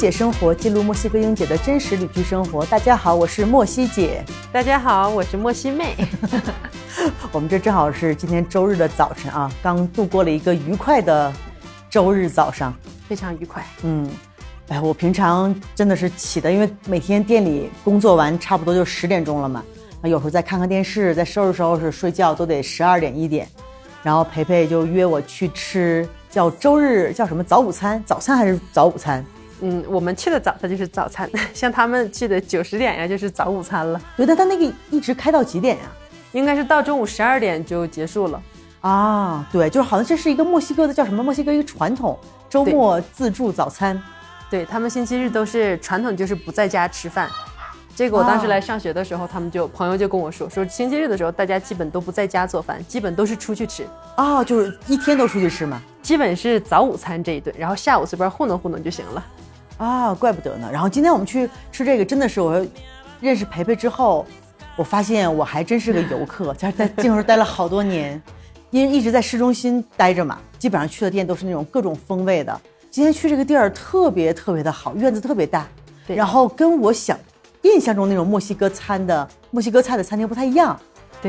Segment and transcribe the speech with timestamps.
[0.00, 2.64] 西姐生活，记录墨西哥英姐的真实旅居生活。
[2.64, 4.24] 大家好，我是莫西姐。
[4.50, 5.94] 大家好，我是莫西妹。
[7.32, 11.30] 我们这正好是今天周日的早晨啊，刚度过了一个愉快的
[11.90, 12.72] 周日早上，
[13.06, 13.62] 非常愉快。
[13.82, 14.08] 嗯，
[14.68, 19.62] 哎，我平常真的是起的，因为每天店里工作完差不多就十点钟了嘛，
[20.00, 23.46] 啊，有时候再看看电视，再收拾收拾睡觉都得十二点一点，
[24.02, 26.08] 然后培培就约我去吃。
[26.30, 28.02] 叫周日叫什么早午餐？
[28.06, 29.22] 早餐还是早午餐？
[29.60, 34.00] 嗯，我们去的早，它就是早餐； 像他们去的九十点呀，就是早午餐了。
[34.16, 35.82] 对，但他那个一直开到几点呀？
[36.32, 38.42] 应该是到中午十二点就结束了。
[38.80, 41.22] 啊，对，就是好像这是一个墨西哥的叫什么？
[41.22, 44.00] 墨西哥一个传统周末自助早餐。
[44.48, 47.28] 对他们星期日都是传统，就是不在家吃饭。
[47.94, 53.86] 这个我当时来上学的时候，他们就朋友就跟我说，说星期日的时候大家基本都不在家做饭，基本都是出去吃。
[54.16, 55.82] 啊，就是一天都出去吃嘛。
[56.00, 59.22] 基本是早午餐这一顿，然后下午随便糊弄糊弄就行了。
[59.80, 60.68] 啊，怪不得呢。
[60.70, 62.64] 然后今天我们去吃这个，真的是我
[63.18, 64.26] 认识培培之后，
[64.76, 68.20] 我发现我还真是个游客，在在静儿待了好多年，
[68.70, 72.60] 因为一直在市中心待着嘛，基本上去的店都是那种各种风味的。
[72.90, 75.66] 今天去这个地儿特别特别的好，院子特别大，
[76.06, 77.18] 然后跟我想
[77.62, 80.78] 印象中那种墨西哥餐的墨西哥菜的餐厅不太一样，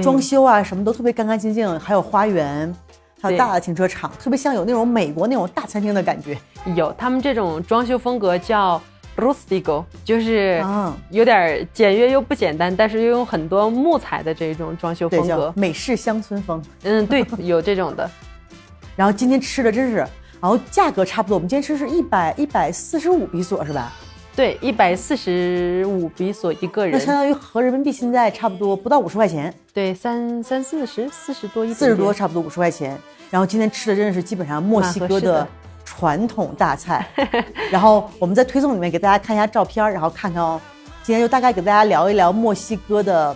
[0.01, 2.75] 装修啊什么都特别干干净净，还有花园。
[3.21, 6.37] 还有大的停车场，特别像有那种美国那种大餐厅的感觉。
[6.75, 8.81] 有，他们这种装修风格叫
[9.15, 10.63] rustico，就是
[11.11, 16.61] 有点简约又不简单，但是又用很多木材的这种装修风格，美式乡村风。
[16.83, 18.09] 嗯，对，有这种的。
[18.95, 19.97] 然后今天吃的真是，
[20.39, 23.91] 然后价格差不多，我们今天吃是一百一百四十五比索是吧？
[24.33, 29.53] 对，一百四十五比索一个人，那相当于合人民币现在差不多不到五十块钱。
[29.73, 32.97] 对，三三四十，四十多一四十多，差不多五十块钱。
[33.29, 35.45] 然后今天吃的真的是基本上墨西哥的
[35.83, 37.05] 传统大菜。
[37.69, 40.59] 然后我们在推送里面给大家看一下照片，然后看看哦。
[41.03, 43.35] 今天就大概给大家聊一聊墨西哥的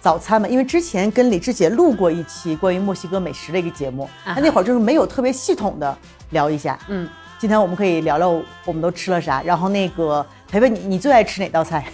[0.00, 5.98] 早餐嘛，因为之前跟李志姐录过一期关于墨西哥美食的一个节目，那那会儿就是没有特别系统的
[6.30, 6.78] 聊一下。
[6.88, 7.08] 嗯，
[7.38, 8.30] 今天我们可以聊聊
[8.64, 10.24] 我们都吃了啥，然后那个。
[10.48, 11.84] 培培，你你最爱吃哪道菜？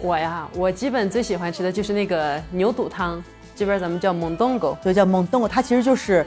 [0.00, 3.22] 我呀，我基本最喜欢吃的就是那个牛肚汤，
[3.54, 5.48] 这边咱们叫蒙东狗，就叫蒙东狗。
[5.48, 6.24] 它其实就是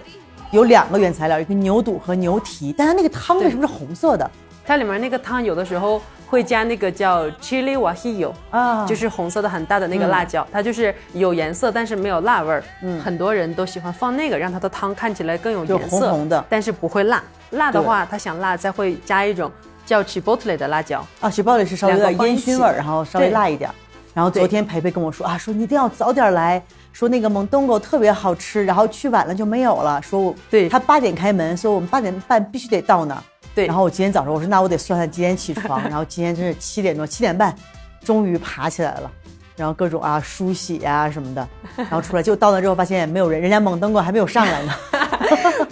[0.51, 2.73] 有两个原材料，一个牛肚和牛蹄。
[2.78, 4.29] 但它那个汤为什么是红色的？
[4.66, 12.63] 它里面那个汤有的时候会加那个叫 chili guajillo 啊，就是红色的很大的那个辣椒，它就是有颜色，但是没有辣味儿。
[12.84, 17.23] 嗯，很多人都喜欢放那个，让它的汤看起来更有颜色，红红的，但是不会辣。
[17.51, 19.51] 辣的话，它想辣再会加一种。
[19.89, 23.67] 叫 chipotle 的辣椒啊，chipotle 是稍微有点烟熏味儿，然后稍微辣一点。
[24.13, 26.61] 然后昨天培培跟我说啊，说你一定要早点来，
[26.94, 29.99] 说那个蒙东狗特别好吃，然后去晚了就没有了。
[29.99, 33.23] 说我对他八点开门，所以我们八点半必须得到那儿。
[33.55, 37.55] 对，然后我今天早上我说那我得算算几点起床， 然后今天真是七点多七点半，
[38.03, 39.11] 终于爬起来了，
[39.55, 41.47] 然后各种啊梳洗啊什么的，
[41.78, 44.73] 然后出来就到那之后发现没有人，人家蒙东狗还没有上来呢，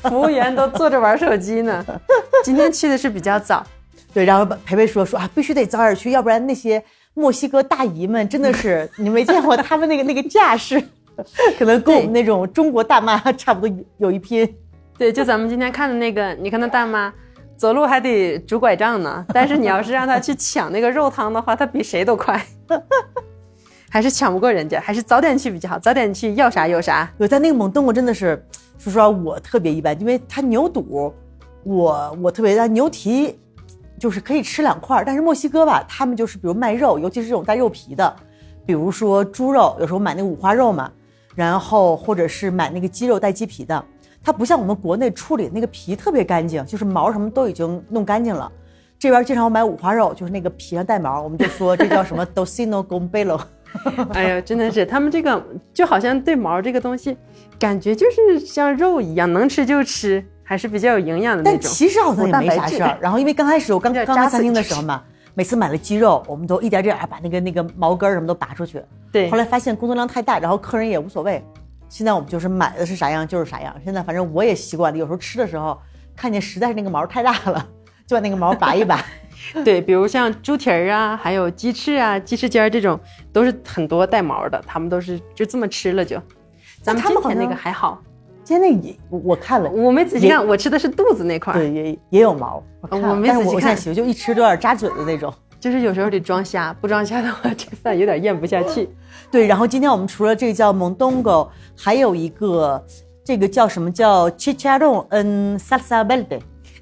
[0.10, 1.86] 服务员都坐着玩手机呢。
[2.44, 3.64] 今天去的是比较早。
[4.18, 6.84] 对，然后培培说说啊，必须得早点去，要不然那些
[7.14, 10.82] 墨西哥大姨们真的是你没见过他们那个那个架势，
[11.60, 14.52] 可能跟我们那种中国大妈差不多有一拼。
[14.98, 17.14] 对，就咱们今天看的那个，你看那大妈
[17.56, 22.44] 走路还得拄拐杖呢，但是你要是让她去抢那个肉汤的话，她比谁都快，
[23.88, 27.08] 还是抢不过人家，还是早点去比较好，早点去要啥有啥。
[27.20, 28.44] 对，但那个蒙东我真的是，
[28.80, 31.14] 说实话我特别一般，因为它牛肚，
[31.64, 33.38] 我我特别爱牛蹄。
[34.00, 38.16] 就是可以吃两块，但是墨西哥吧，他们就是比如卖肉，尤其是这种带肉皮的，
[38.66, 40.92] 比如说猪肉，有时候买那个五花肉嘛，
[41.36, 43.84] 然后或者是买那个鸡肉带鸡皮的，
[44.24, 48.52] 它不像我们国内处理那个皮特别干净，就是毛什么都已经弄干净了。
[49.00, 53.40] 这边经常买五花肉，就是那个皮上带毛，我们就说这叫什么 docino gombelo。
[54.14, 55.44] 哎呀，真的是他们这个
[55.74, 57.16] 就好像对毛这个东西，
[57.60, 60.26] 感觉就是像肉一样，能吃就吃。
[60.48, 62.98] 还是比较有营养的那种，但其实好像也没啥事儿。
[63.04, 65.04] 然后因为刚开始我刚刚来餐厅的时候嘛，
[65.34, 68.82] 每次买了鸡肉，我们都一点点把那个那个毛根什么都拔出去。
[69.12, 69.30] 对。
[69.30, 71.44] 后来发现工作量太大，然后客人也无所谓。
[71.90, 73.76] 现在我们就是买的是啥样就是啥样。
[73.84, 75.78] 现在反正我也习惯了，有时候吃的时候
[76.16, 77.68] 看见实在是那个毛太大了，
[78.06, 79.04] 就把那个毛拔一拔。
[79.66, 82.98] 对，比如像猪蹄儿啊，还有鸡翅啊、鸡翅尖儿这种，
[83.34, 86.18] 都是很多带毛的，他们都是就这么吃了就。
[86.82, 88.02] 咱们今天那个还好。
[88.48, 92.64] 现在也我看了，我没仔细看，我吃的是肚子那块，对，也也有毛。
[92.90, 95.34] 我没仔细看，就一吃都有点扎嘴的那种。
[95.60, 98.88] 就是有时候得装瞎，不装瞎的话， 这饭有点咽不下去。
[99.30, 102.82] 对，然后今天我们除了这个叫蒙东狗，还有一个
[103.22, 106.40] 这个叫什么叫 chicharron，嗯，salsa verde，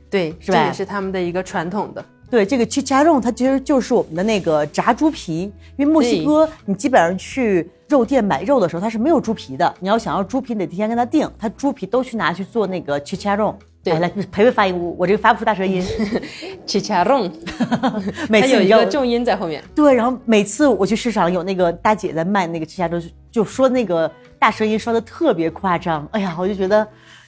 [0.08, 0.60] 对，是吧？
[0.60, 2.06] 这也是他们的一个传统的。
[2.30, 9.74] 对，这个 chicharron 它其实就是我们的那个炸猪皮，因为墨西哥你基本上去肉店买肉的时候，它是没有猪皮的。
[9.80, 13.56] 你要想要猪皮，你得提前跟他订，他猪皮都去拿去做那个 chicharron。
[13.84, 15.80] 对哎来培培发音，我我这个发不出大舌音。
[16.66, 17.32] chicharron，
[18.28, 19.64] 每它次有一个重音在后面。
[19.76, 26.08] 对，然后每次我去市场，有那个大姐在卖那个 chicharron，就就说那个大舌音说的特别夸张。
[26.14, 26.88] 哎呀，我就觉得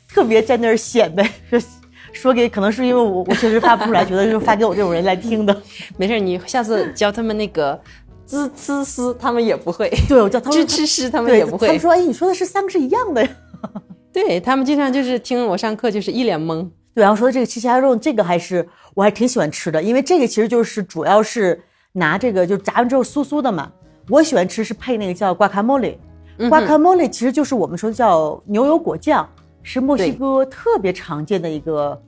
[0.09, 1.61] 特别在那儿显摆，说
[2.11, 5.55] 说给可能是因为我我确实发不出来，觉得就是发给我这种人来听的。
[5.95, 7.79] 没事，你下次教他们那个
[8.27, 9.89] 滋呲丝，他们也不会。
[10.07, 11.65] 对，我叫他们吱吱诗，他们也不会。
[11.65, 13.29] 他们说，哎，你说的是三个是一样的呀。
[14.11, 16.69] 对他们经常就是听我上课，就是一脸懵。
[16.93, 21.59] 对，然后说这个七虾肉，这个还是我还挺喜欢吃的，因为这个其实就是主要是
[21.93, 23.71] 拿这个就炸完之后酥酥的嘛。
[24.09, 29.27] 我喜欢吃是配那个叫 guacamole，guacamole、guacamole 其实就是我们说叫牛油果酱，
[29.63, 32.01] 是墨西哥特别常见的一个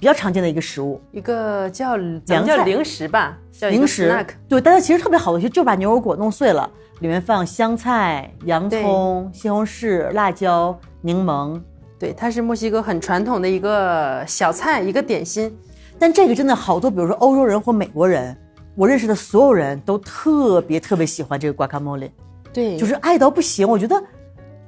[0.00, 0.98] 比较常见的一个食物。
[1.12, 4.26] 一个叫叫零食吧，叫零食。
[4.48, 6.68] 对，但是其实特别好的，就把牛油果弄碎了，
[7.00, 11.60] 里面放香菜、洋葱、西红柿、辣椒、柠檬。
[11.98, 15.54] 对，它是墨西哥很传统的一个小菜，一个点心。
[15.98, 18.34] 但这个真的好多，比如说欧洲人或美国人，
[18.74, 22.10] 我认识的所有人都特别特别喜欢这个 guacamole，
[22.54, 23.68] 对，就是爱到不行。
[23.68, 24.02] 我觉得，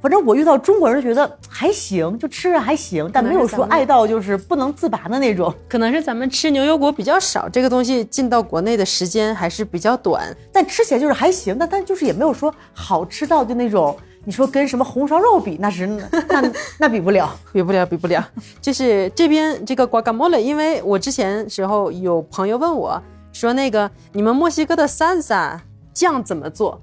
[0.02, 5.54] 反正我遇到中国人觉得还行，就吃着还行，但没有说爱到就是不能自拔的那种。
[5.68, 10.36] 可能是咱们吃牛油果比较少，这个东西进到国内的时间还是比较短。
[10.52, 13.96] 但吃起来就是还行，但但就是也没有说好吃到就那种。
[14.24, 16.08] 你说跟什么红烧肉比，那是那
[16.78, 18.24] 那比不了，比不了，比不了。
[18.60, 23.02] 就是这边这个 guacamole，因为我之前时候有朋友问我
[23.32, 25.58] 说，那个你们墨西哥的 salsa
[25.92, 26.80] 酱怎么做？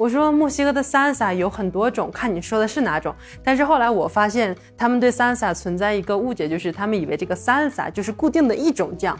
[0.00, 3.14] 我说墨西哥的 salsa 有很多种，看你说的是哪种。
[3.44, 9.14] 但是后来我发现他们对 salsa 存在一个误解，就是他们以为这个 salsa 就是固定的一种酱。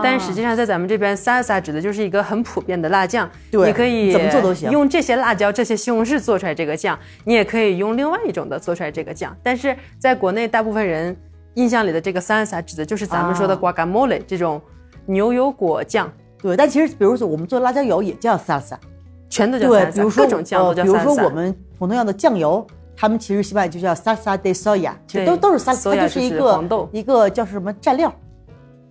[0.00, 9.36] 但实际上，在咱们这边，salsa 指的就是一个很普遍的辣酱，对你可以怎么做都行用这些辣椒、这些西红柿做出来这个酱，你也可以用另外一种的做出来这个酱。
[9.42, 11.16] 但是在国内，大部分人
[11.54, 14.62] 印象里的这个 salsa 指的就是咱们说的啊 guacamole 这种
[15.06, 16.56] 牛油果酱，对。
[16.56, 18.76] 但其实，比如说我们做辣椒油也叫 salsa，
[19.30, 21.04] 全都叫对，salsa，比如说各种酱都叫呃比 salsa。
[21.04, 28.12] 如说我们普通要的酱油，他们其实西班牙就叫 salsa de soya，其实都都是 salsa，它就是一个黄豆一个叫什么蘸料，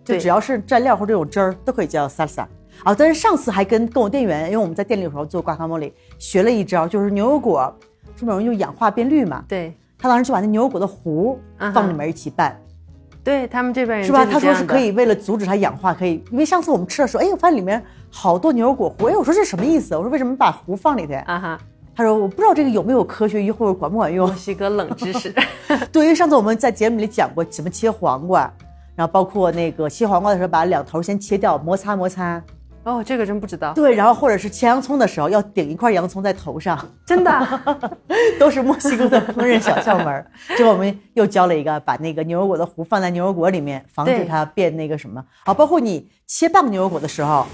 [0.03, 2.45] 就只要是蘸料或者这种汁儿都可以叫 salsa。
[2.83, 7.75] 啊，但是上次还跟跟我店员，因为我们在店里有时候做 guacamole，学了一招，就是牛油果
[8.15, 9.43] 是不是容易就氧化变绿嘛？
[9.49, 11.37] 对他当时就把那牛油果的核
[11.73, 12.57] 放里面一起拌，
[13.23, 14.25] 对，他们这边人是吧？
[14.25, 19.95] 他说是可以为了阻止它氧化，可以，因为上次我们吃的时候，哎，我发现里面好多牛油果核，哎，我说这什么意思？
[19.95, 21.13] 我说为什么把核放里头？
[21.25, 21.59] 啊哈，
[21.95, 24.35] 他说我不知道这个有没有科学依据或者管不管用墨。
[24.35, 25.33] 西哥冷知识。
[25.91, 28.51] 对，因为上次我们在节目里讲过怎么切黄瓜，
[28.95, 32.41] 然后包括那个切黄瓜的时候，把两头先切掉，摩擦摩擦。
[32.83, 37.29] 哦，这个真不知道，对，然后或者是切洋葱的时候，要顶一块洋葱在头上，真的。
[37.29, 37.63] 啊
[38.39, 40.25] 都是墨西哥的烹饪小窍门儿。
[40.57, 45.23] 这我们又教了一个，把那个牛油果的核放在牛油果里面，防止它变那个什么。
[45.45, 47.45] 好，包括你切半个牛油果的时候，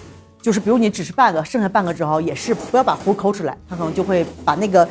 [0.42, 4.88] 就是比如你只吃半个，剩下半个之后，也是不要把核抠出来，它可能就会把那个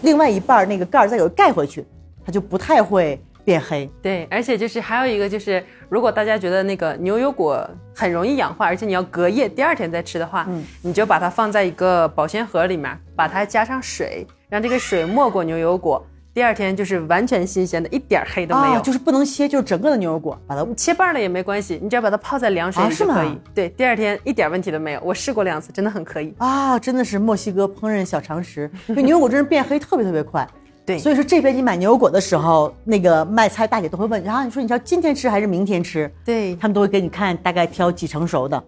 [0.00, 1.86] 另外一半儿那个盖儿再给盖回去，
[2.24, 3.88] 它就不太会变黑。
[4.02, 18.74] 对，而且就是还有一个就是，如果大家觉得那个牛油果很容易氧化，而且你要隔夜第二天再吃的话，嗯你就把它放在一个保鲜盒里面，把它加上水，让这个水没过牛油果，第二天就是完全新鲜的，一点儿黑都没有。
[18.74, 23.40] 啊，就是不能切，就是整个的牛油果，把它切瓣了也没关系，你只要把它泡在凉水里就可以。
[23.54, 25.00] 对，第二天一点问题都没有。
[25.04, 26.34] 我试过两次，真的很可以。
[26.38, 28.70] 啊，真的是墨西哥烹饪小常识。
[28.88, 30.46] 牛油果真是变黑特别特别快。
[30.86, 36.08] 对所以说这边你买牛油果的时候，那个卖菜大姐都会问啊，你说你要今天吃还是明天吃？
[36.24, 38.62] 对他们都会给你看大概挑几成熟的。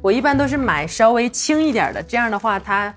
[0.00, 2.94] 我一般都是买稍微轻一点的，这样的话它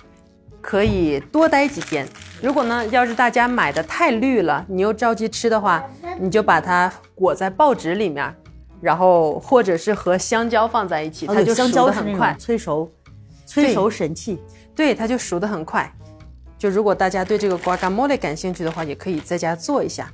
[0.61, 2.07] 可以多待几天。
[2.39, 5.83] 如果呢，要是大家买的太绿了，你又着急吃的话，
[6.19, 8.31] 你就把它裹在报纸里面，
[8.79, 12.35] 然后或者是和香蕉放在一起，它就熟蕉是那种的很快。
[12.37, 12.91] 催熟，
[13.43, 14.39] 催熟神器。
[14.75, 15.91] 对，它就熟的很快。
[16.57, 20.11] 就如果大家对这个 guacamole 感兴趣的话，也可以在家做一下。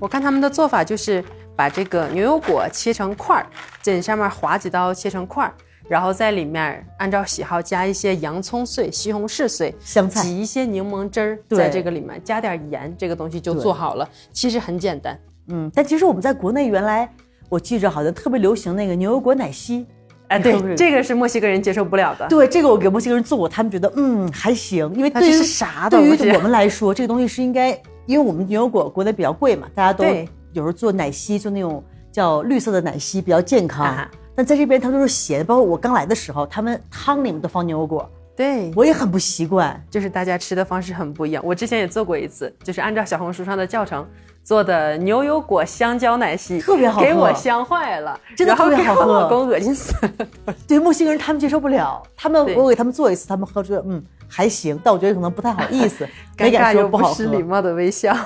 [0.00, 3.46] 我看他们的做法就是把这个牛油果切成块儿，
[3.80, 5.54] 在上面划几刀切成块儿，
[5.88, 14.08] 然后在里面按照喜好加一些洋葱碎、西红柿碎、香菜挤一些柠檬汁儿，在这个里面加点盐，这个东西就做好了。
[14.32, 15.16] 其实很简单。
[15.46, 17.08] 嗯，但其实我们在国内原来
[17.48, 19.86] 我记着好像特别流行那个牛油果奶昔。
[20.28, 22.26] 哎，对， 这个是墨西哥人接受不了的。
[22.28, 27.70] 对这个我给墨西哥人做过，他们觉得嗯还行，因为对于这是啥对于我们来说，这个东西是应该，
[28.06, 31.82] 因为我们牛油果国内比较贵嘛，大家都对有时候做奶昔，做那种
[32.12, 33.84] 叫绿色的奶昔比较健康。
[33.84, 39.84] 啊哈但在这边它都是咸，包括我刚来的时候，他们汤里面都放牛油果，对，我也很不习惯。
[39.90, 41.42] 就是大家吃的方式很不一样。
[41.44, 44.06] 我之前也做过一次，就是按照小红书上的教程
[44.48, 50.54] 做的牛油果香蕉奶昔，特别好喝给我香坏了，真的特别好喝老公恶心死了。
[50.66, 56.02] 对墨西哥人他们接受不了，他们我给他们做一次，他们喝出来嗯还行，但我觉得可能不太好意思，
[56.34, 57.14] 尴没敢尬又不好喝。
[57.14, 58.16] 失礼貌的微笑。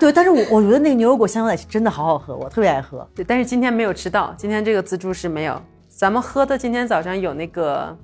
[0.00, 3.06] 对，但是我我觉得那个牛油果香蕉奶昔真的好好喝，我特别爱喝。
[3.14, 5.60] 对，但是今天没有吃到，今天这个自助是没有。
[5.86, 7.94] 咱们喝的今天早上有那个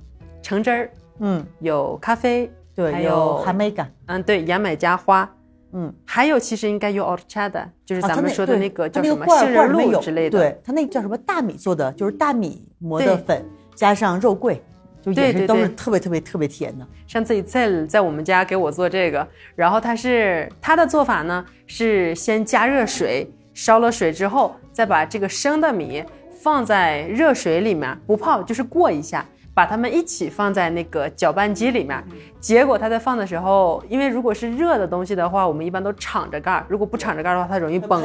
[0.43, 5.27] 橙汁儿，嗯，有咖啡，对，还有哈梅感，嗯，对，牙买加花，
[5.73, 10.39] 嗯，还有其实应该有 horchata，就是咱们说的那个叫什么杏仁露之类的。
[10.39, 13.45] 对，它那个叫什么大米做的，就是大米磨的粉
[13.75, 14.63] 加上肉桂，
[15.01, 16.87] 就也是都是特别特别特别甜的。
[17.07, 32.03] 上次在在我们家给我做这个，然后他是他的做法呢是先加热水，烧了水之后，再把这个生的米放在热水里面，不泡就是过一下，把它们一起放在那个搅拌机里面。
[32.39, 38.03] 结果它在放的时候，因为如果是热的东西的话，我们一般都敞着盖儿，如果不敞着盖儿的话，它容易崩。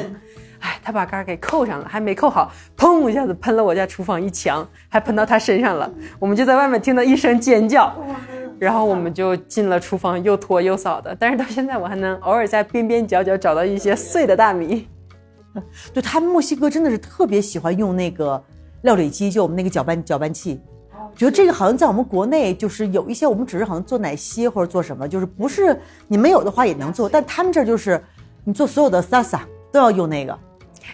[0.60, 5.90] 哎，他把盖儿给扣上了，还没扣好，砰一下子喷了我家厨房一墙，还喷到他身上了。
[6.18, 7.94] 我们就在外面听到一声尖叫，
[8.58, 11.16] 然后我们就进了厨房，又拖又扫的。
[11.18, 14.86] 但是到现在，我还能偶尔在边边角角找到一些碎的大米。
[15.94, 18.40] 对他墨西哥真的是特别喜欢用那个
[18.82, 20.60] 料理机，就我们那个搅拌搅拌器。
[21.20, 28.02] 觉得这个好像在我们国内就是有一些，我们只是好像做奶昔或者做什么，就是不是你没有的话也能做，但他们这儿就是
[28.42, 30.38] 你做所有的 salsa 都要用那个。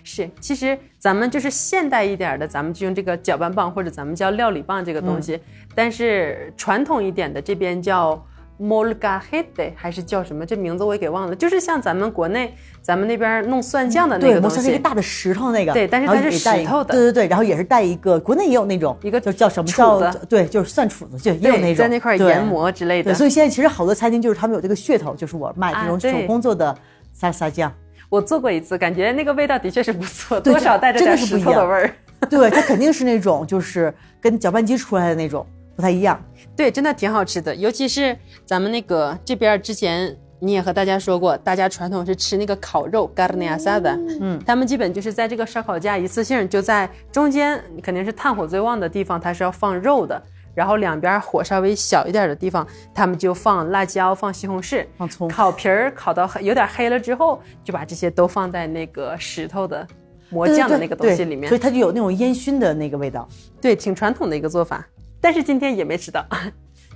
[0.02, 5.38] 是，其实咱们就是现代一点的，咱们就用这个搅拌棒或者咱们叫料理棒这个东西。
[5.76, 8.21] 但是传统一点的这边叫
[8.60, 10.46] molcajete 还是叫什么？
[10.46, 11.36] 这名字我也给忘了。
[11.36, 14.78] 就是像咱们国内咱们那边弄蒜酱的那对，个东西是一个。
[14.78, 26.76] 大的石头那个，对但是它是石头的对对对，然后也是带一个，国内也有那种一个就叫什么杵叫子对，就是蒜杵子，就也有那种在那块研磨之类的对，所以现在其实好多餐厅就是他们有这个噱头，就是我卖这种手工做的
[27.12, 27.72] 沙沙酱。
[28.08, 31.90] 我做过一次，感觉那个味道的确是不错，多少带着真的点是不一样石头的味儿。
[32.30, 35.44] 对，它肯定是那种就是跟搅拌机出来的那种
[35.75, 36.22] 不太一样。
[36.56, 50.20] 对，真的挺好吃的，尤其是咱们那个这边儿之前你也和大家说过，大家传统是吃那个烤肉 garneasada，嗯，他们基本就是在这个烧烤架一次性就在中间，肯定是炭火最旺的地方，它是要放肉的。
[50.54, 59.86] 然后两边火稍微小一点的地方，他们就放辣椒、放西红柿、放葱烤皮儿，烤到有点黑了之后，就把这些都放在那个石头的
[60.30, 61.60] 磨酱的那个东西对里面所以。
[61.60, 63.28] 它就有那种烟熏的那个味道。
[63.60, 64.86] 对，挺传统的一个做法。
[65.26, 66.25] 但是今天也没吃到，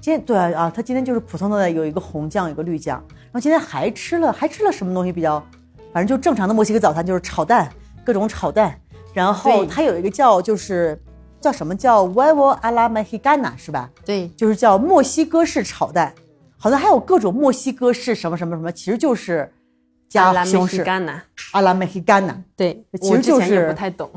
[0.00, 5.44] 今天对啊，他今天就是普通的有一个红酱，有一个绿酱，然后今天还吃了还吃了什么东西比较，
[5.92, 7.68] 反正就正常的墨西哥早餐就是炒蛋，
[8.04, 8.80] 各种炒蛋，
[9.12, 9.66] 然后对。
[9.66, 10.96] 它有一个叫就是
[11.40, 13.90] 叫什么叫 huevo a la mexicana 是吧？
[14.04, 16.14] 对，就是叫墨西哥式炒蛋，
[16.56, 19.52] 好像还有各种墨西哥式什么什么什么，其实就是
[20.08, 20.70] 加拉西红柿。
[20.70, 21.20] 西干呐，
[21.50, 24.08] 阿拉 mexicana，对，其实就是不太懂。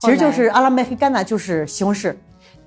[0.00, 2.14] 其实就是阿拉 mexicana 就是西红柿，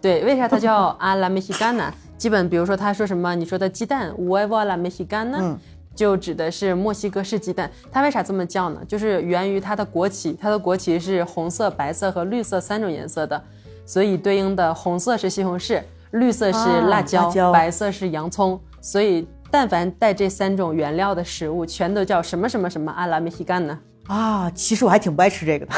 [0.06, 1.92] 对，为啥它叫阿拉梅西干呢？
[2.16, 5.60] 基本比如说他说什么，你说的鸡蛋 huevo a la mexicana，、嗯
[5.96, 7.72] 就指的是墨西哥式鸡蛋。
[7.92, 8.80] 它为啥这么叫呢？
[8.88, 13.42] 就是源于它的国旗，它的国旗是红色、白色和绿色三种颜色的，
[13.84, 15.82] 所以对应的红色是西红柿，
[16.12, 18.60] 绿色是啊辣椒，辣椒白色是洋葱。
[18.80, 23.80] 所以但凡带这三种原料的食物，全都叫什么什么什么阿拉梅西干呢？
[24.08, 25.74] 啊，其实我还挺不爱吃这个的。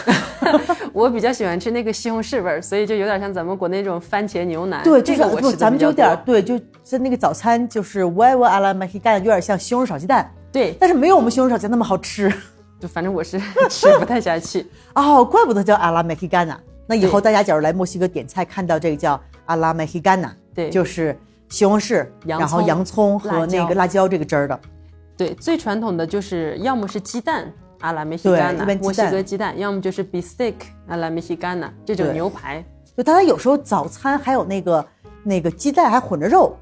[0.91, 4.84] 我比较喜欢吃那个西红柿味儿，所以就有点像咱们国内那种番茄牛腩。
[4.84, 12.31] 对，就是不，这个我咱们就有点儿对，就在那个早餐就是 huevo a la mexicana 有点像西红柿炒鸡蛋，对，但是没有我们西红柿炒鸡蛋那么好吃。
[12.79, 14.65] 就反正我是 吃不太下去。
[14.93, 16.55] 哦，怪不得叫阿拉 mexicana。
[16.86, 21.17] 那以后大家假如来墨西哥点菜，看到这个叫阿拉 mexicana，对就是
[21.50, 24.60] 西红柿，然后洋葱和那个辣椒这个汁儿的。
[25.17, 30.55] 对，最传统的就是要么是鸡蛋阿拉梅西干呐，一般鸡墨西哥鸡蛋，要么就是 beefsteak
[30.88, 32.63] 阿拉梅西干呐，这种牛排。
[32.96, 34.86] 就大家有时候早餐还有那个
[35.24, 36.57] 那个鸡蛋还混着肉，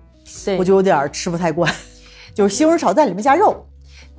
[0.46, 1.72] 对，我就有点儿吃不太惯，
[2.36, 3.66] 就是西红柿炒蛋里面加肉。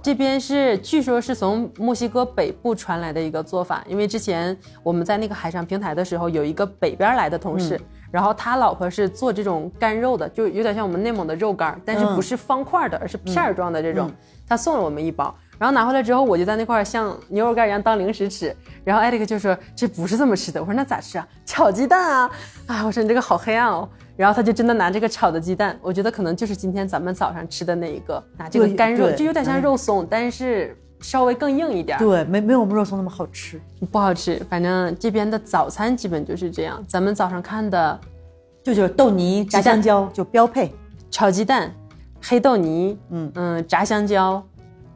[0.02, 7.80] 这边是据说是从墨西哥北部传来的一个做法，因为之前我们在那个海上平台的时候，有一个北边来的同事，
[8.12, 14.08] 然后他老婆是做这种干肉的，就有点像我们内蒙的肉干儿，但是不是方块的，而是片儿状的这种。
[14.48, 18.54] 他送了我们一包，然后拿回来之后，我就在那块儿像牛肉干一样当零食吃。
[18.84, 21.26] 然后艾利克就说这不是这么吃的，我说那咋吃啊？
[21.44, 22.30] 炒鸡蛋啊！
[22.66, 23.88] 啊，我说你这个好黑暗哦。
[24.16, 33.60] 然后他就真的拿这个炒的鸡蛋，我觉得可能就是今天咱们早上吃的那一个，拿这个干肉，就有点像嗯肉松，但是稍微更硬一点，对，没没有我们肉松那么好吃。
[33.92, 34.42] 不好吃。
[34.48, 36.82] 反正这边的早餐基本就是这样。
[36.88, 38.00] 咱们早上看的
[38.64, 40.74] 就就是豆泥炸香蕉就标配，
[41.10, 41.70] 炒鸡蛋、
[42.22, 44.42] 黑豆泥，嗯嗯，炸香蕉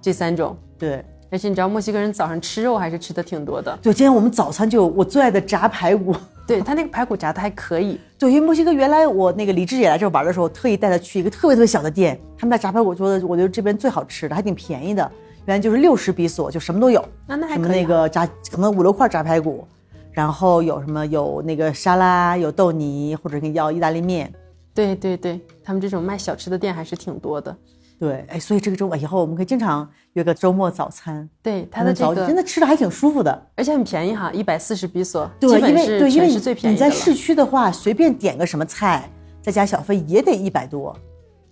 [0.01, 0.57] 这三种。
[0.79, 1.05] 对。
[1.33, 6.13] 而且你知道墨西哥人早上吃肉还是吃的挺多的，对，今天我们早餐就有我最爱的炸排骨。
[6.45, 15.09] 对他那个排骨炸的还可以，对，因为墨西哥原来我那个李志也来这玩的时候，特意带他去一个特别特别小的店，他们家炸排骨做的，我觉得这边最好吃的，还挺便宜的。
[15.47, 19.65] 原来就是六十比索，就什么都有，那那还什么可以啊那个炸，可能五六块炸排骨，
[20.11, 24.33] 然后有什么有那个沙拉，有豆泥，或者给你要意大利面。
[24.75, 27.57] 对对对，他们这种卖小吃的店还是挺多的。
[28.01, 33.47] 对，哎，所以这个周末以后我们可以经常约个周末早餐，对它的这早真，的吃的还挺舒服的。
[33.55, 36.75] 而且很便宜哈，一百四十比索，对，因为对，因为全市最便宜。
[36.75, 39.07] 你在市区的话，随便点个什么菜，
[39.43, 40.97] 再加小费也得一百多。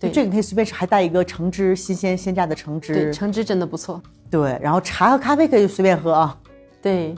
[0.01, 2.95] 对这个你可以随便吃，还带一个橙汁，新鲜鲜榨的橙汁。
[2.95, 4.01] 对橙汁真的不错。
[4.31, 6.39] 对，然后茶和咖啡可以随便喝啊，
[6.81, 7.15] 对，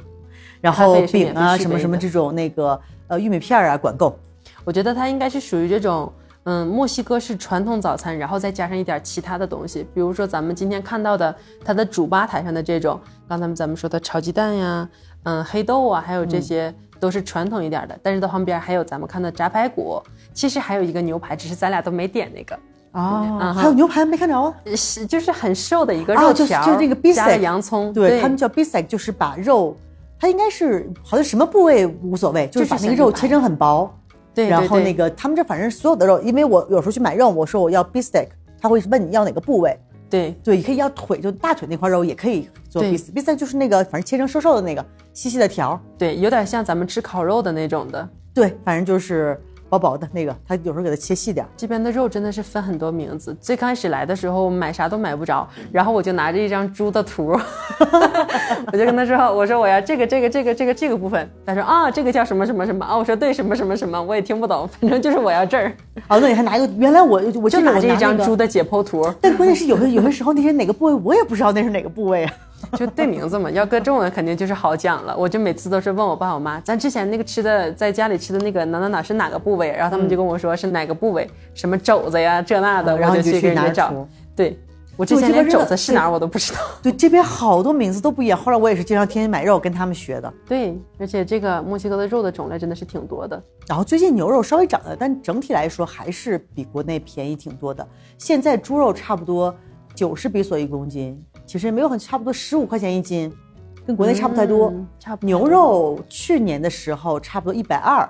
[0.60, 4.18] 然后饼啊什么什么这种那个呃玉米片儿啊管够。
[4.64, 6.12] 我觉得它应该是属于这种，
[6.50, 11.32] 嗯，墨西哥是传统早餐，然后再加上一点其他的东西，比如说咱们今天看到的
[11.64, 14.88] 它的主吧台上的这种，刚才咱们说的炒鸡蛋呀，
[15.22, 16.74] 嗯，黑豆啊，还有这些。
[17.00, 20.02] 都是传统一点的，但是到旁边还有咱们看的炸排骨，
[20.34, 22.54] 其实还有一个牛排，只是咱俩都没点那个，
[22.92, 24.54] 哦，嗯还有牛排没看着啊？
[24.76, 29.74] 是就是很瘦的一个啊就是肉条，就是那个加了 bistec 洋葱，对他们叫 bistec，就是把肉，
[30.18, 33.90] 它应该是好像什么部位无所谓，就是把那个肉切成很薄，
[34.34, 38.28] 对，然后那个他们这反正所有的肉，因为我有时候去买肉，我说我要 bistec，
[38.60, 43.12] 他会问你要哪个部位，对对，你可以要腿，就大腿那块肉也可以做对 bistec。
[43.12, 48.08] bistec 就是那个反正切成瘦瘦的那个细细的条，对，有点像咱们吃烤肉的那种的。
[48.32, 49.38] 对，反正就是
[49.70, 51.48] 薄薄的那个，他有时候给它切细点儿。
[51.56, 53.34] 这边的肉真的是分很多名字。
[53.40, 57.28] 最开始来的时候，买啥都买不着，然后我就拿着一张猪的图，
[58.72, 65.72] 我就跟他说：“我说我要这个这个这个这个这个部分。”他说：“啊，这个叫什么什么什么啊？”我说：“对，什么什么什么，我也听不懂，反正就是我要这儿。
[66.08, 66.72] 哦，那你还拿一个？
[66.76, 72.32] 原来我我就拿着一张猪的解剖图，但关键是有的有些时候那些哪个部位我也不知道那是哪个部位啊。
[72.76, 75.16] 就对名字嘛，要搁中文肯定就是好讲了。
[75.16, 84.06] 我就每次都是问我爸我妈，咱之前那个吃的在家里吃的那个哪哪哪是哪个部位，然后他们就跟我说是哪个部位，什么肘子呀这那的，然后就去拿给人家找。
[84.36, 84.58] 对
[84.96, 86.60] 我之前连肘子是哪儿我都不知道。
[86.82, 88.38] 对，这边好多名字都不一样。
[88.38, 90.30] 后来我也是经常天天买肉跟他们学的。
[90.46, 93.42] 对，而且这个墨西哥的肉的种类真的是挺多的。
[93.66, 97.86] 然后最近牛肉稍微涨了，但整体来说还是比国内便宜挺多的。
[98.18, 99.54] 现在猪肉差不多
[99.94, 101.18] 九十比索一公斤，
[101.50, 103.28] 其实也没有很差不多十五块钱一斤，
[103.84, 104.70] 跟国内差不太多。
[104.70, 108.08] 嗯差不多牛肉去年的时候差不多一百二，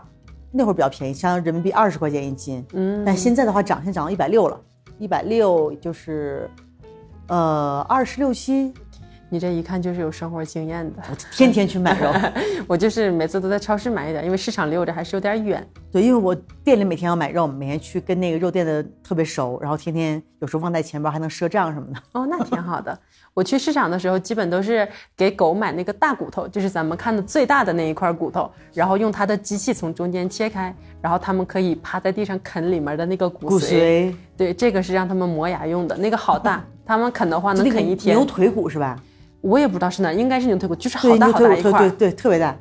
[0.53, 2.63] 那会儿比较便宜，相当于人民币二十块钱一斤。
[2.75, 4.61] 嗯，但现在的话涨，现在涨到一百六了，
[4.99, 6.51] 一百六就是，
[7.29, 8.75] 呃，二十六七。
[9.33, 11.03] 你这一看就是有生活经验的。
[11.09, 12.13] 我天天去买肉，
[12.67, 15.65] 我就是每次都在超市买一点，因为市场离我这还是有点远。
[15.93, 22.01] 对，因为我店里每天要买肉，每天去跟那个肉店的特别熟，然后天天有时候忘带钱包，还能赊账什么的。
[22.13, 22.99] 哦，那挺好的。
[23.33, 38.17] 我去市场的时候，基本都是给狗买那个大骨头，就是咱们看的最大的那一块骨头，然后用它的机器从中间切开，然后它们可以趴在地上啃里面的那个骨骨髓，对，这个是让它们磨牙用的，那个好大， 它们啃的话能啃一天。
[38.17, 39.01] 牛腿骨是吧？
[39.41, 42.57] 我也不知道是哪，应该是牛腿骨，就是好，大好大一块，对对，特别大。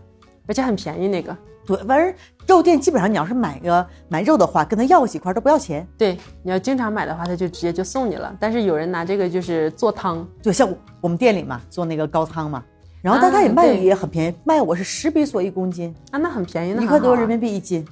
[0.47, 1.35] 而且很便宜那个。
[1.65, 2.11] 对，反正
[2.47, 5.87] 肉店基本上你要是买个买肉的话，跟他要几块都不要钱。
[5.97, 8.35] 对，你要经常买的话，他就直接就送你了。
[8.39, 12.63] 但是有人拿这个就是做汤，就像我我们店里嘛，做那个高汤嘛，
[13.03, 17.85] 然后但他也啊卖的也很便宜，卖我是十比索一公斤，啊，那很便宜，那一块多人民币一斤。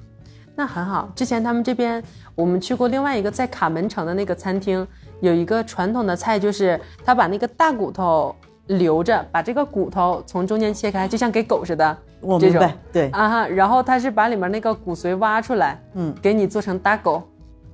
[0.56, 1.12] 那很好。
[1.16, 2.02] 之前他们这边
[2.34, 4.88] 我们去过另外一个在卡门城的那个餐厅，
[5.22, 8.36] 有一个传统的菜，就是他把那个大骨头
[8.68, 11.98] 留着，把这个骨头从中间切开，就像给狗似的。
[12.20, 17.22] 这种我明白，对，啊哈，然后他是把里面那个骨髓挖出来，嗯，给你做成大狗。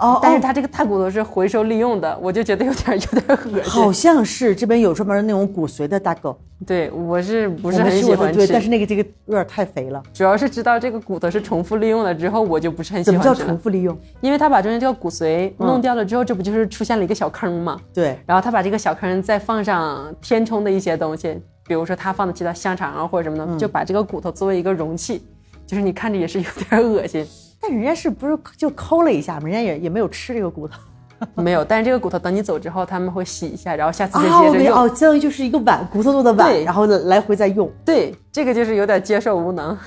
[0.03, 3.91] 哦，哦但是它这个大骨头是回收利用的， 我就觉得有点有点恶心好。
[3.91, 8.53] 像是这边有专门的那种骨髓的大狗，对，我是不不是很喜欢对，吃？
[8.53, 10.03] 但是那个这个有点太肥了。
[10.13, 13.45] 主要是知道这个骨头是重复利用了之后，我就不是很喜欢怎么叫。
[13.45, 13.97] 重复利用？
[14.21, 17.79] 因为他把中间这个骨髓嗯弄掉了之后，这不就是出现了一个小坑吗？
[17.93, 25.21] 对，然后他把这个小坑再放上填充的一些东西，比如说他放的其他香肠啊或者什么的，嗯就把这个骨头作为一个容器，
[25.65, 27.25] 就是你看着也是有点恶心。
[27.63, 29.47] 但人家是不是就抠了一下嘛？
[29.47, 30.77] 人家也也没有吃这个骨头
[31.41, 34.77] 没有，但是这个骨头等你走之后，他们会洗一下，然后下次再啊，接着用。
[34.77, 37.71] 哦，相当于就是一个碗，骨头做的碗，对然后来回再用。
[37.85, 39.77] 对，这个就是有点接受无能，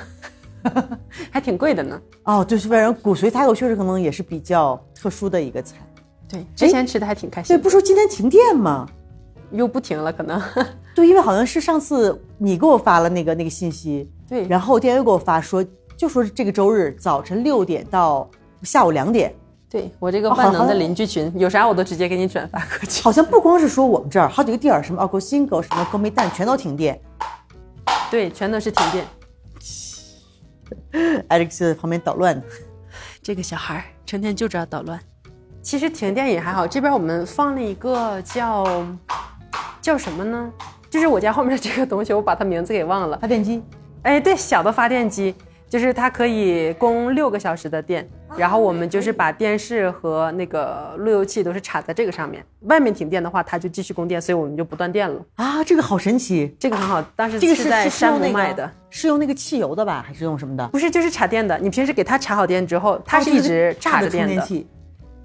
[1.31, 2.01] 还挺贵的呢。
[2.25, 5.77] 哦，就是反正骨髓塔狗确实可能也是比较特殊的一个菜。
[6.27, 8.89] 对，之前吃的还挺开心对，不说今天停电吗？
[9.53, 10.41] 又不停了，可能。
[10.95, 15.63] 对，因为好像是上次你给我发了那个那个信息，对然后店员又给我发说，
[15.97, 18.29] 就说这个周日早晨六点到
[18.63, 19.35] 下午两点，
[19.71, 23.03] 对我这个万能的邻居群， 有啥我都直接给你转发过去。
[23.03, 25.05] 好像不光是说我们这儿，好几个地儿，什么 i
[25.39, 27.01] n g o 什么 d a n 全都停电。
[28.11, 29.05] 对，全都是停电。
[31.29, 32.43] Alex 在旁边捣乱呢。
[33.23, 35.01] 这个小孩儿成天就知道捣乱。
[35.63, 38.87] 其实停电也还好，这边我们放了一个叫
[39.83, 40.53] 叫什么呢？
[40.89, 43.19] 就是我家后面这个东西，我把它名字给忘了。
[43.19, 43.63] 发电机
[44.03, 45.35] 哎，对，小的发电机，
[45.69, 52.45] 就是它可以供六个小时的电，然后我们就是把电视和那个路由器都是插在这个上面。
[52.63, 55.21] 外面停电的话，它就继续供电，所以我们就不断电了。
[55.35, 56.55] 啊，这个好神奇。
[56.59, 60.67] 这个很好，当时这个是在山姆买的个，，是用那个汽油的吧，还是用什么的？
[60.69, 61.59] 不是就是插电的。
[61.59, 64.35] 你平时给它插好电之后，它是一直插着电的。
[64.35, 64.67] 电器。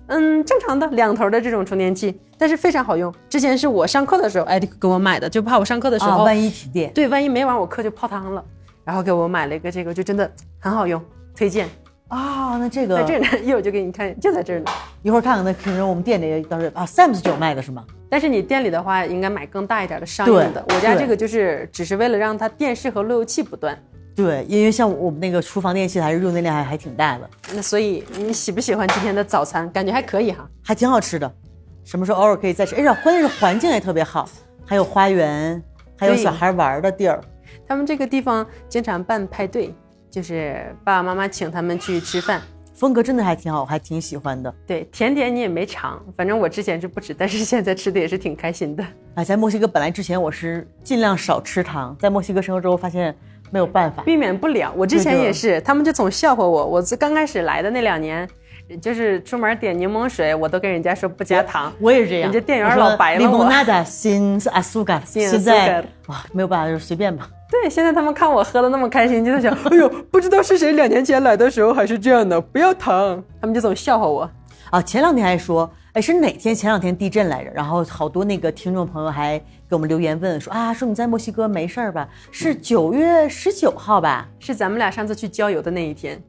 [0.07, 3.13] 嗯，正常的两头的这种充电器，但是非常好用。
[3.29, 8.43] 之前是我上课的时候，艾迪克给我买的，就怕我上课的时啊，候，万一停电，对，万一没完我课就泡汤了，
[8.83, 11.01] 然后给我买了一个这个，就真的很好用，
[11.35, 11.69] 推荐。
[12.07, 14.65] 啊，那这个在这儿呢，一会儿就给你看，就在这儿呢。
[15.01, 17.85] 一会儿看看那可能我们店里当时啊，Sam's 就有卖的是吗？
[18.09, 20.65] 但是你店里的话，应该买更大一点的商用的。
[20.67, 23.77] 我家这个就是只是为了让它电视和路由器不断。
[24.13, 29.71] 对，因为像我们那个厨房电器还是用电量还还挺大的，那所以你喜不喜欢今天的早餐？
[29.71, 30.45] 感觉还可以哈。
[30.61, 31.33] 还挺好吃的。
[31.85, 32.75] 什么时候偶尔可以再吃？
[32.75, 34.27] 哎呀，关键是环境也特别好，
[34.65, 35.63] 还有花园，
[35.97, 37.21] 还有小孩玩的地儿。
[37.71, 39.73] 他们这个地方经常办派对，
[40.09, 42.41] 就是爸爸妈妈请他们去吃饭。
[42.73, 44.53] 风格真的还挺好，我还挺喜欢的。
[44.67, 48.83] 对，甜点你也没尝，反正我之前是不吃，但是现在吃的也是挺开心的。
[49.15, 53.15] 哎，在墨西哥本来之前我是尽量少吃糖，在墨西哥生活之后发现
[53.51, 54.03] 没有办法。
[54.03, 54.73] 避免不了。
[54.75, 56.65] 我之前也是，他们就总笑话我。
[56.65, 58.27] 我最刚开始来的那两年，
[58.77, 61.73] 就是出门点柠檬水，我都跟人家说不加糖。
[61.79, 67.29] 我也是这样，人家店员老白了我 limonada sin azúcar，现在哇没有办法，就随便吧。
[67.49, 73.21] 对，现在他们看我喝的那么开心，就在想，哎呦，不知道是谁两年前来的时候还是这样的，不要糖。
[73.41, 74.29] 他们就总笑话我。
[74.69, 76.55] 啊，前两天还说，哎，是哪天？
[76.55, 82.07] 前两天地震来着，然后好多那个听众朋友还给我们留言问说啊，说你在墨西哥没事儿吧？
[82.31, 84.29] 是九月十九号吧？
[84.39, 86.23] 是咱们俩上次去郊游的那一天，